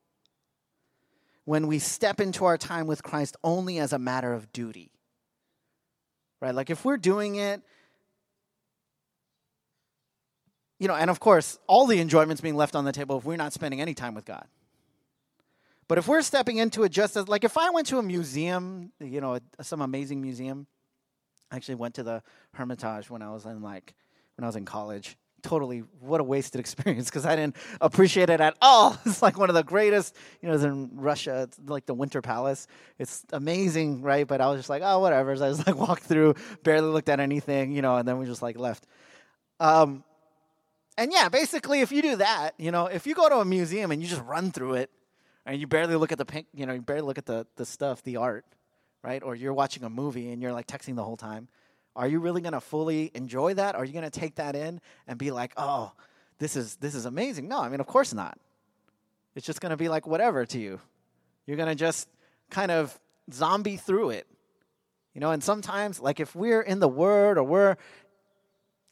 when 1.45 1.67
we 1.67 1.79
step 1.79 2.21
into 2.21 2.45
our 2.45 2.59
time 2.59 2.87
with 2.87 3.03
Christ 3.03 3.37
only 3.45 3.79
as 3.79 3.93
a 3.93 3.99
matter 3.99 4.33
of 4.33 4.53
duty. 4.53 4.91
Right? 6.41 6.55
Like 6.55 6.71
if 6.71 6.85
we're 6.85 6.97
doing 6.97 7.37
it 7.37 7.63
you 10.79 10.89
know, 10.89 10.95
and 10.95 11.11
of 11.11 11.21
course, 11.21 11.59
all 11.67 11.87
the 11.87 11.99
enjoyment's 11.99 12.41
being 12.41 12.57
left 12.57 12.75
on 12.75 12.85
the 12.85 12.93
table 12.93 13.19
if 13.19 13.25
we're 13.25 13.37
not 13.37 13.53
spending 13.53 13.81
any 13.81 13.95
time 13.95 14.15
with 14.15 14.25
God. 14.25 14.47
But 15.87 15.99
if 15.99 16.09
we're 16.09 16.23
stepping 16.23 16.57
into 16.57 16.83
it 16.85 16.91
just 16.91 17.17
as, 17.17 17.29
like, 17.29 17.45
if 17.45 17.59
I 17.59 17.71
went 17.71 17.87
to 17.89 17.99
a 17.99 18.03
museum, 18.03 18.93
you 19.01 19.21
know, 19.21 19.39
some 19.61 19.83
amazing 19.83 20.23
museum, 20.23 20.67
I 21.51 21.57
actually 21.57 21.75
went 21.77 21.95
to 21.97 22.03
the 22.03 22.23
Hermitage 22.55 23.11
when 23.11 23.23
I 23.23 23.31
was 23.31 23.45
in, 23.45 23.61
like, 23.61 23.95
when 24.37 24.45
I 24.45 24.49
was 24.49 24.57
in 24.57 24.65
college. 24.65 25.17
Totally, 25.43 25.81
what 26.01 26.23
a 26.23 26.25
wasted 26.25 26.59
experience 26.61 27.11
because 27.11 27.27
I 27.27 27.37
didn't 27.37 27.57
appreciate 27.83 28.31
it 28.31 28.41
at 28.41 28.57
all. 28.63 28.97
It's 29.07 29.21
like 29.21 29.39
one 29.39 29.51
of 29.51 29.55
the 29.55 29.63
greatest, 29.63 30.17
you 30.41 30.49
know, 30.49 30.55
it's 30.55 30.65
in 30.65 30.91
Russia, 30.95 31.43
it's 31.43 31.59
like 31.67 31.85
the 31.85 31.93
Winter 31.93 32.23
Palace. 32.23 32.67
It's 32.99 33.23
amazing, 33.31 34.01
right? 34.01 34.27
But 34.27 34.41
I 34.41 34.47
was 34.47 34.59
just 34.59 34.71
like, 34.71 34.83
oh, 34.83 35.01
whatever. 35.01 35.37
So 35.37 35.45
I 35.45 35.51
just 35.51 35.67
like 35.67 35.77
walked 35.77 36.05
through, 36.05 36.35
barely 36.63 36.89
looked 36.89 37.11
at 37.11 37.21
anything, 37.21 37.73
you 37.73 37.83
know, 37.83 37.97
and 37.97 38.09
then 38.09 38.19
we 38.19 38.25
just 38.25 38.41
like 38.41 38.59
left. 38.59 38.87
Um, 39.61 40.03
and 40.97 41.13
yeah, 41.13 41.29
basically, 41.29 41.81
if 41.81 41.91
you 41.91 42.03
do 42.03 42.17
that, 42.17 42.53
you 42.59 42.71
know, 42.71 42.87
if 42.87 43.07
you 43.07 43.15
go 43.15 43.29
to 43.29 43.37
a 43.37 43.45
museum 43.45 43.91
and 43.91 44.03
you 44.03 44.09
just 44.09 44.23
run 44.23 44.53
through 44.53 44.75
it, 44.75 44.91
and 45.47 45.61
you 45.61 45.67
barely 45.67 45.97
look 45.97 46.13
at 46.13 46.19
the 46.19 46.25
pink, 46.25 46.47
you 46.55 46.67
know, 46.67 46.73
you 46.73 46.81
barely 46.81 47.03
look 47.03 47.19
at 47.19 47.27
the 47.27 47.47
the 47.57 47.67
stuff, 47.67 48.03
the 48.03 48.17
art, 48.17 48.45
right? 49.03 49.23
Or 49.23 49.35
you're 49.35 49.53
watching 49.53 49.85
a 49.85 49.91
movie 49.91 50.31
and 50.31 50.41
you're 50.41 50.53
like 50.53 50.67
texting 50.67 50.97
the 50.97 51.05
whole 51.05 51.17
time. 51.17 51.49
Are 51.97 52.09
you 52.09 52.19
really 52.19 52.41
gonna 52.41 52.61
fully 52.61 53.11
enjoy 53.15 53.55
that? 53.55 53.75
Are 53.75 53.85
you 53.85 53.93
gonna 53.93 54.11
take 54.11 54.37
that 54.37 54.57
in 54.57 54.81
and 55.07 55.19
be 55.19 55.31
like, 55.31 55.53
oh, 55.57 55.93
this 56.39 56.57
is 56.57 56.77
this 56.77 56.95
is 56.95 57.05
amazing? 57.05 57.49
No, 57.49 57.61
I 57.61 57.69
mean, 57.69 57.81
of 57.81 57.87
course 57.87 58.15
not. 58.15 58.39
It's 59.35 59.47
just 59.47 59.61
gonna 59.61 59.77
be 59.77 59.89
like 59.89 60.07
whatever 60.07 60.47
to 60.47 60.59
you. 60.59 60.81
You're 61.47 61.57
gonna 61.57 61.75
just 61.75 62.09
kind 62.51 62.71
of 62.71 62.99
zombie 63.33 63.77
through 63.77 64.11
it. 64.11 64.27
You 65.13 65.21
know, 65.21 65.31
and 65.31 65.45
sometimes, 65.45 66.01
like 66.01 66.19
if 66.19 66.35
we're 66.35 66.63
in 66.63 66.81
the 66.81 66.89
Word 66.89 67.39
or 67.39 67.45
we're 67.45 67.77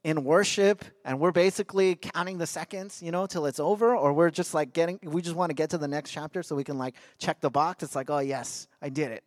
in 0.04 0.24
worship 0.24 0.84
and 1.04 1.20
we're 1.20 1.32
basically 1.32 1.94
counting 1.94 2.38
the 2.38 2.46
seconds, 2.46 3.00
you 3.02 3.12
know, 3.12 3.26
till 3.26 3.46
it's 3.46 3.60
over, 3.60 3.96
or 3.96 4.12
we're 4.12 4.30
just 4.30 4.52
like 4.54 4.72
getting, 4.72 4.98
we 5.02 5.22
just 5.22 5.36
want 5.36 5.50
to 5.50 5.54
get 5.54 5.70
to 5.70 5.78
the 5.78 5.88
next 5.88 6.10
chapter 6.10 6.42
so 6.42 6.56
we 6.56 6.64
can 6.64 6.78
like 6.78 6.94
check 7.18 7.40
the 7.40 7.50
box. 7.50 7.82
It's 7.82 7.94
like, 7.94 8.10
oh, 8.10 8.18
yes, 8.18 8.66
I 8.80 8.88
did 8.88 9.12
it. 9.12 9.22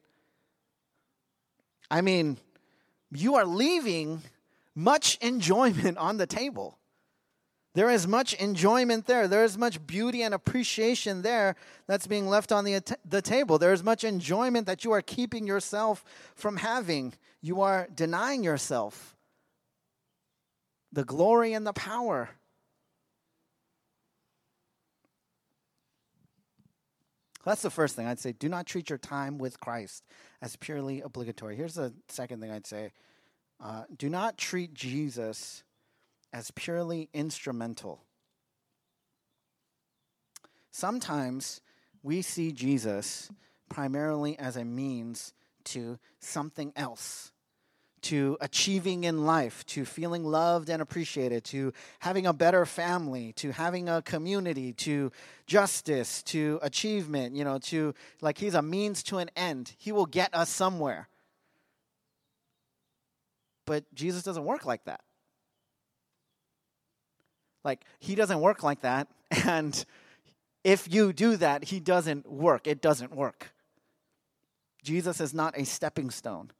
I 1.89 2.01
mean, 2.01 2.38
you 3.11 3.35
are 3.35 3.45
leaving 3.45 4.21
much 4.73 5.17
enjoyment 5.21 5.97
on 5.97 6.17
the 6.17 6.27
table. 6.27 6.77
There 7.73 7.89
is 7.89 8.07
much 8.07 8.33
enjoyment 8.35 9.05
there. 9.05 9.27
There 9.27 9.43
is 9.43 9.57
much 9.57 9.85
beauty 9.85 10.23
and 10.23 10.34
appreciation 10.34 11.21
there 11.21 11.55
that's 11.88 12.07
being 12.07 12.28
left 12.28 12.53
on 12.53 12.63
the, 12.63 12.82
the 13.03 13.21
table. 13.21 13.57
There 13.57 13.73
is 13.73 13.84
much 13.84 14.05
enjoyment 14.05 14.65
that 14.67 14.86
you 14.86 14.93
are 14.93 15.01
keeping 15.01 15.45
yourself 15.45 16.03
from 16.36 16.57
having. 16.57 17.13
You 17.41 17.61
are 17.61 17.88
denying 17.93 18.43
yourself 18.45 19.14
the 20.96 21.04
glory 21.04 21.54
and 21.54 21.68
the 21.68 21.74
power. 21.74 22.30
That's 27.43 27.62
the 27.62 27.70
first 27.70 27.96
thing 27.96 28.08
I'd 28.08 28.20
say. 28.20 28.32
Do 28.32 28.50
not 28.50 28.66
treat 28.66 28.89
your 28.89 28.98
time 28.98 29.38
with 29.38 29.60
Christ 29.60 30.04
as 30.41 30.56
purely 30.56 31.02
obligatory. 31.02 31.56
Here's 31.56 31.76
the 31.76 31.93
second 32.08 32.39
thing 32.41 32.50
I'd 32.50 32.66
say 32.66 32.91
uh, 33.64 33.84
do 33.96 34.10
not 34.10 34.38
treat 34.38 34.74
Jesus 34.74 35.64
as 36.34 36.50
purely 36.52 37.10
instrumental. 37.14 38.02
Sometimes 40.72 41.62
we 42.04 42.22
see 42.22 42.52
Jesus 42.52 43.30
primarily 43.70 44.39
as 44.39 44.56
a 44.56 44.66
means 44.66 45.34
to 45.66 46.00
something 46.20 46.72
else, 46.76 47.32
to 48.06 48.38
achieving 48.39 49.03
in 49.03 49.26
life, 49.26 49.66
to 49.66 49.86
feeling 49.86 50.24
loved 50.24 50.70
and 50.70 50.82
appreciated, 50.82 51.43
to 51.43 51.74
having 51.99 52.28
a 52.28 52.34
better 52.34 52.66
family, 52.66 53.34
to 53.34 53.51
having 53.51 53.89
a 53.89 54.01
community, 54.01 54.74
to 54.74 55.12
justice, 55.47 56.22
to 56.24 56.60
achievement, 56.62 57.36
you 57.36 57.43
know, 57.43 57.58
to 57.58 57.93
like 58.22 58.38
he's 58.38 58.53
a 58.53 58.62
means 58.62 59.01
to 59.03 59.18
an 59.18 59.30
end. 59.36 59.74
He 59.78 59.91
will 59.91 60.06
get 60.06 60.34
us 60.34 60.49
somewhere. 60.49 61.10
But 63.66 63.84
Jesus 63.95 64.22
doesn't 64.24 64.45
work 64.45 64.66
like 64.66 64.86
that. 64.86 65.01
Like, 67.64 67.84
he 67.99 68.14
doesn't 68.14 68.39
work 68.39 68.64
like 68.64 68.82
that. 68.82 69.08
And 69.45 69.84
if 70.64 70.91
you 70.93 71.12
do 71.12 71.36
that, 71.38 71.66
he 71.66 71.80
doesn't 71.80 72.30
work. 72.32 72.68
It 72.68 72.80
doesn't 72.80 73.14
work. 73.16 73.51
Jesus 74.84 75.20
is 75.20 75.34
not 75.34 75.58
a 75.58 75.66
stepping 75.66 76.12
stone. 76.12 76.51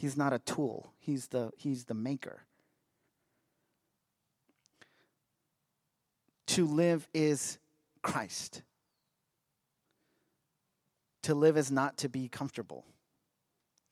He's 0.00 0.16
not 0.16 0.32
a 0.32 0.38
tool. 0.38 0.94
He's 0.98 1.26
the, 1.26 1.50
he's 1.58 1.84
the 1.84 1.92
maker. 1.92 2.44
To 6.46 6.64
live 6.64 7.06
is 7.12 7.58
Christ. 8.00 8.62
To 11.24 11.34
live 11.34 11.58
is 11.58 11.70
not 11.70 11.98
to 11.98 12.08
be 12.08 12.28
comfortable. 12.28 12.86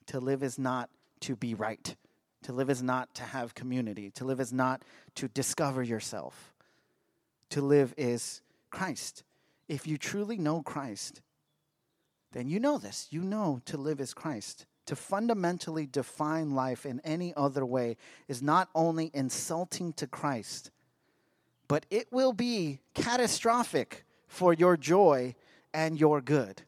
To 0.07 0.19
live 0.19 0.43
is 0.43 0.59
not 0.59 0.89
to 1.21 1.37
be 1.37 1.53
right. 1.53 1.95
To 2.45 2.55
live 2.55 2.71
is 2.71 2.83
not 2.83 3.13
to 3.17 3.25
have 3.25 3.55
community. 3.55 4.11
To 4.13 4.25
live 4.25 4.41
is 4.41 4.51
not 4.51 4.81
to 5.17 5.29
discover 5.29 5.83
yourself. 5.83 6.55
To 7.51 7.61
live 7.61 7.93
is 7.99 8.41
Christ. 8.71 9.25
If 9.69 9.87
you 9.87 9.99
truly 9.99 10.39
know 10.39 10.63
Christ, 10.63 11.21
then 12.33 12.49
you 12.49 12.61
know 12.61 12.79
this. 12.79 13.09
You 13.11 13.21
know 13.21 13.61
to 13.67 13.77
live 13.77 14.01
is 14.01 14.15
Christ. 14.15 14.65
To 14.89 14.97
fundamentally 14.97 15.87
define 15.87 16.53
life 16.53 16.87
in 16.87 17.03
any 17.05 17.35
other 17.37 17.67
way 17.67 17.99
is 18.27 18.41
not 18.41 18.71
only 18.75 19.11
insulting 19.13 19.93
to 19.93 20.07
Christ, 20.07 20.71
but 21.69 21.85
it 21.91 22.11
will 22.11 22.33
be 22.33 22.81
catastrophic 22.95 24.07
for 24.29 24.55
your 24.55 24.79
joy 24.79 25.35
and 25.75 26.01
your 26.01 26.23
good. 26.23 26.63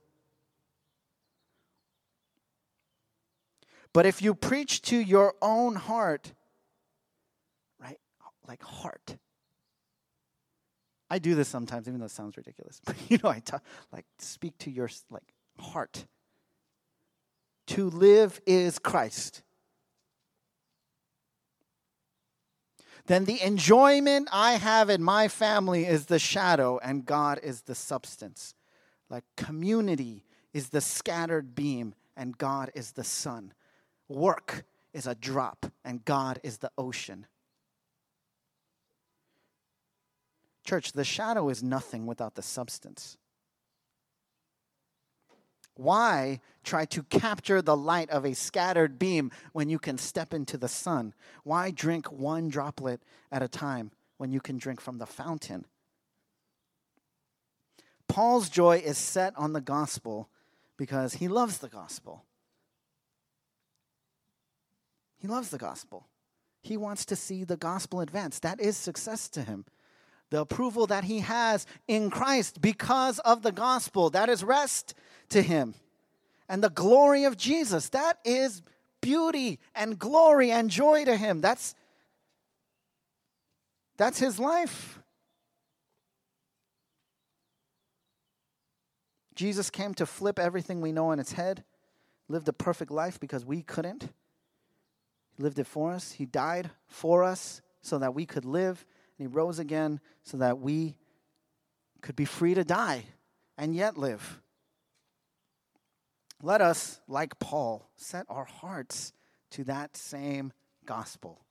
But 3.94 4.04
if 4.04 4.20
you 4.20 4.34
preach 4.34 4.82
to 4.82 4.98
your 4.98 5.34
own 5.40 5.76
heart, 5.76 6.34
right, 7.80 7.98
like 8.46 8.62
heart, 8.62 9.16
I 11.08 11.20
do 11.20 11.34
this 11.34 11.48
sometimes, 11.48 11.88
even 11.88 12.00
though 12.00 12.06
it 12.06 12.10
sounds 12.10 12.36
ridiculous. 12.36 12.82
But 12.84 12.96
you 13.08 13.18
know, 13.24 13.30
I 13.30 13.38
talk, 13.38 13.64
like 13.90 14.04
speak 14.18 14.58
to 14.58 14.70
your 14.70 14.90
like 15.08 15.32
heart. 15.58 16.04
To 17.70 17.88
live 17.88 18.40
is 18.46 18.80
Christ. 18.80 19.42
Then 23.06 23.26
the 23.26 23.40
enjoyment 23.40 24.28
I 24.32 24.54
have 24.54 24.90
in 24.90 25.04
my 25.04 25.28
family 25.28 25.86
is 25.86 26.06
the 26.06 26.18
shadow, 26.18 26.80
and 26.82 27.06
God 27.06 27.38
is 27.44 27.62
the 27.62 27.76
substance. 27.76 28.54
Like 29.08 29.22
community 29.36 30.24
is 30.52 30.70
the 30.70 30.80
scattered 30.80 31.54
beam, 31.54 31.94
and 32.16 32.36
God 32.36 32.72
is 32.74 32.90
the 32.90 33.04
sun. 33.04 33.52
Work 34.08 34.64
is 34.92 35.06
a 35.06 35.14
drop, 35.14 35.66
and 35.84 36.04
God 36.04 36.40
is 36.42 36.58
the 36.58 36.72
ocean. 36.76 37.26
Church, 40.64 40.90
the 40.90 41.04
shadow 41.04 41.48
is 41.50 41.62
nothing 41.62 42.04
without 42.06 42.34
the 42.34 42.42
substance. 42.42 43.16
Why 45.80 46.40
try 46.62 46.84
to 46.84 47.02
capture 47.04 47.62
the 47.62 47.74
light 47.74 48.10
of 48.10 48.26
a 48.26 48.34
scattered 48.34 48.98
beam 48.98 49.30
when 49.54 49.70
you 49.70 49.78
can 49.78 49.96
step 49.96 50.34
into 50.34 50.58
the 50.58 50.68
sun? 50.68 51.14
Why 51.42 51.70
drink 51.70 52.12
one 52.12 52.50
droplet 52.50 53.00
at 53.32 53.42
a 53.42 53.48
time 53.48 53.90
when 54.18 54.30
you 54.30 54.42
can 54.42 54.58
drink 54.58 54.78
from 54.78 54.98
the 54.98 55.06
fountain? 55.06 55.64
Paul's 58.08 58.50
joy 58.50 58.82
is 58.84 58.98
set 58.98 59.32
on 59.38 59.54
the 59.54 59.62
gospel 59.62 60.28
because 60.76 61.14
he 61.14 61.28
loves 61.28 61.56
the 61.56 61.68
gospel. 61.68 62.26
He 65.16 65.28
loves 65.28 65.48
the 65.48 65.56
gospel. 65.56 66.08
He 66.60 66.76
wants 66.76 67.06
to 67.06 67.16
see 67.16 67.42
the 67.42 67.56
gospel 67.56 68.02
advance. 68.02 68.38
That 68.38 68.60
is 68.60 68.76
success 68.76 69.30
to 69.30 69.44
him 69.44 69.64
the 70.30 70.40
approval 70.40 70.86
that 70.86 71.04
he 71.04 71.20
has 71.20 71.66
in 71.88 72.08
Christ 72.08 72.60
because 72.60 73.18
of 73.20 73.42
the 73.42 73.52
gospel. 73.52 74.10
That 74.10 74.28
is 74.28 74.42
rest 74.42 74.94
to 75.30 75.42
him. 75.42 75.74
And 76.48 76.62
the 76.62 76.70
glory 76.70 77.24
of 77.24 77.36
Jesus, 77.36 77.88
that 77.90 78.18
is 78.24 78.62
beauty 79.00 79.58
and 79.74 79.98
glory 79.98 80.50
and 80.50 80.70
joy 80.70 81.04
to 81.04 81.16
him. 81.16 81.40
That's 81.40 81.74
that's 83.96 84.18
his 84.18 84.38
life. 84.38 84.98
Jesus 89.34 89.70
came 89.70 89.94
to 89.94 90.06
flip 90.06 90.38
everything 90.38 90.80
we 90.80 90.92
know 90.92 91.08
on 91.08 91.18
its 91.18 91.32
head, 91.32 91.64
lived 92.28 92.48
a 92.48 92.52
perfect 92.52 92.90
life 92.90 93.20
because 93.20 93.44
we 93.44 93.62
couldn't. 93.62 94.08
He 95.36 95.42
lived 95.42 95.58
it 95.58 95.66
for 95.66 95.92
us. 95.92 96.12
He 96.12 96.24
died 96.24 96.70
for 96.86 97.22
us 97.24 97.60
so 97.82 97.98
that 97.98 98.14
we 98.14 98.26
could 98.26 98.44
live 98.44 98.84
and 99.20 99.28
he 99.28 99.36
rose 99.36 99.58
again 99.58 100.00
so 100.22 100.38
that 100.38 100.60
we 100.60 100.96
could 102.00 102.16
be 102.16 102.24
free 102.24 102.54
to 102.54 102.64
die 102.64 103.04
and 103.58 103.74
yet 103.74 103.98
live. 103.98 104.40
Let 106.42 106.62
us, 106.62 107.00
like 107.06 107.38
Paul, 107.38 107.90
set 107.96 108.24
our 108.30 108.46
hearts 108.46 109.12
to 109.50 109.64
that 109.64 109.94
same 109.94 110.54
gospel. 110.86 111.44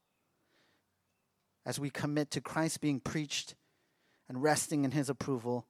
As 1.63 1.80
we 1.80 1.91
commit 1.91 2.32
to 2.32 2.41
Christ 2.41 2.82
being 2.82 2.99
preached 2.99 3.53
and 4.28 4.41
resting 4.41 4.84
in 4.84 4.89
his 4.89 5.07
approval 5.07 5.67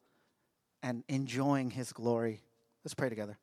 and 0.82 1.04
enjoying 1.10 1.72
his 1.72 1.92
glory. 1.92 2.44
Let's 2.86 2.94
pray 2.94 3.10
together. 3.10 3.38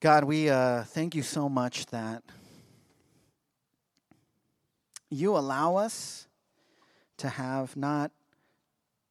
God, 0.00 0.24
we 0.24 0.50
uh, 0.50 0.82
thank 0.82 1.14
you 1.14 1.22
so 1.22 1.48
much 1.48 1.86
that 1.86 2.22
you 5.10 5.36
allow 5.36 5.76
us 5.76 6.26
to 7.18 7.28
have 7.28 7.76
not 7.76 8.10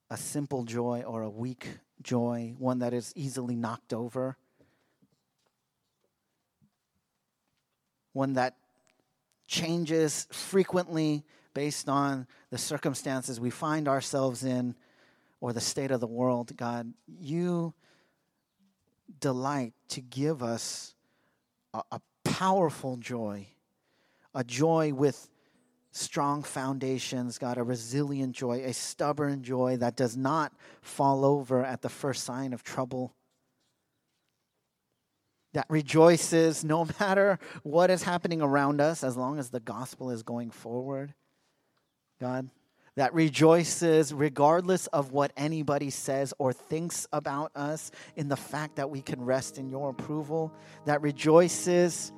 a 0.10 0.18
simple 0.18 0.64
joy 0.64 1.04
or 1.06 1.24
a 1.24 1.30
weak 1.30 1.68
joy, 2.02 2.54
one 2.58 2.80
that 2.80 2.94
is 2.94 3.12
easily 3.16 3.56
knocked 3.56 3.94
over, 3.94 4.38
one 8.14 8.34
that 8.34 8.56
changes 9.48 10.28
frequently 10.32 11.24
based 11.54 11.90
on 11.90 12.28
the 12.50 12.58
circumstances 12.58 13.40
we 13.40 13.50
find 13.50 13.88
ourselves 13.88 14.44
in 14.44 14.76
or 15.40 15.54
the 15.54 15.62
state 15.62 15.92
of 15.92 16.00
the 16.00 16.08
world. 16.08 16.56
God, 16.56 16.94
you 17.08 17.74
delight 19.20 19.74
to 19.90 20.02
give 20.02 20.44
us 20.44 20.94
a, 21.74 21.82
a 21.92 22.02
powerful 22.24 22.98
joy, 22.98 23.48
a 24.34 24.44
joy 24.44 24.94
with 24.94 25.30
strong 25.96 26.44
foundations, 26.44 27.38
God, 27.38 27.58
a 27.58 27.64
resilient 27.64 28.36
joy, 28.36 28.62
a 28.66 28.74
stubborn 28.74 29.44
joy 29.44 29.78
that 29.78 29.96
does 29.96 30.18
not 30.18 30.52
fall 30.82 31.24
over 31.24 31.64
at 31.64 31.82
the 31.82 31.90
first 31.90 32.26
sign 32.26 32.52
of 32.52 32.64
trouble. 32.64 33.14
That 35.54 35.66
rejoices 35.70 36.66
no 36.66 36.86
matter 37.00 37.40
what 37.64 37.90
is 37.90 38.04
happening 38.04 38.42
around 38.42 38.82
us 38.82 39.04
as 39.06 39.16
long 39.16 39.40
as 39.40 39.50
the 39.50 39.62
gospel 39.62 40.12
is 40.12 40.22
going 40.22 40.52
forward. 40.52 41.14
God, 42.20 42.50
that 42.98 43.14
rejoices 43.14 44.14
regardless 44.14 44.88
of 44.88 45.14
what 45.14 45.32
anybody 45.38 45.90
says 45.90 46.34
or 46.38 46.52
thinks 46.52 47.08
about 47.14 47.52
us 47.56 47.92
in 48.18 48.28
the 48.28 48.38
fact 48.38 48.76
that 48.76 48.90
we 48.90 49.02
can 49.02 49.24
rest 49.24 49.58
in 49.58 49.70
your 49.70 49.90
approval. 49.92 50.54
That 50.86 51.02
rejoices 51.02 52.12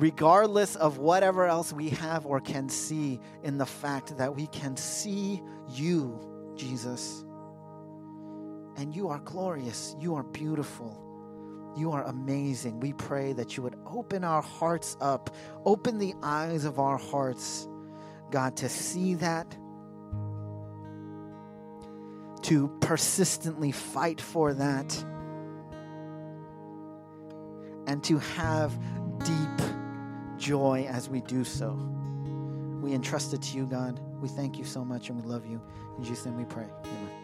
regardless 0.00 0.76
of 0.76 0.96
whatever 0.96 1.46
else 1.46 1.74
we 1.74 1.90
have 1.90 2.24
or 2.24 2.40
can 2.40 2.70
see, 2.70 3.20
in 3.42 3.58
the 3.58 3.66
fact 3.66 4.16
that 4.16 4.34
we 4.34 4.46
can 4.46 4.74
see 4.76 5.42
you, 5.68 6.18
Jesus. 6.56 7.22
And 8.76 8.96
you 8.96 9.08
are 9.08 9.18
glorious, 9.18 9.94
you 10.00 10.14
are 10.14 10.22
beautiful, 10.22 10.98
you 11.76 11.92
are 11.92 12.04
amazing. 12.04 12.80
We 12.80 12.94
pray 12.94 13.34
that 13.34 13.58
you 13.58 13.62
would 13.62 13.76
open 13.86 14.24
our 14.24 14.40
hearts 14.40 14.96
up, 15.02 15.34
open 15.66 15.98
the 15.98 16.14
eyes 16.22 16.64
of 16.64 16.78
our 16.78 16.96
hearts, 16.96 17.68
God, 18.30 18.56
to 18.56 18.70
see 18.70 19.14
that. 19.14 19.54
To 22.44 22.68
persistently 22.80 23.70
fight 23.70 24.18
for 24.18 24.54
that 24.54 25.04
and 27.86 28.02
to 28.04 28.18
have 28.18 28.72
joy 30.40 30.86
as 30.88 31.08
we 31.08 31.20
do 31.20 31.44
so. 31.44 31.78
We 32.82 32.94
entrust 32.94 33.34
it 33.34 33.42
to 33.42 33.56
you, 33.56 33.66
God. 33.66 34.00
We 34.20 34.28
thank 34.28 34.58
you 34.58 34.64
so 34.64 34.84
much 34.84 35.10
and 35.10 35.22
we 35.22 35.30
love 35.30 35.46
you. 35.46 35.60
In 35.98 36.04
Jesus' 36.04 36.26
name 36.26 36.38
we 36.38 36.44
pray. 36.44 36.66
Amen. 36.84 37.19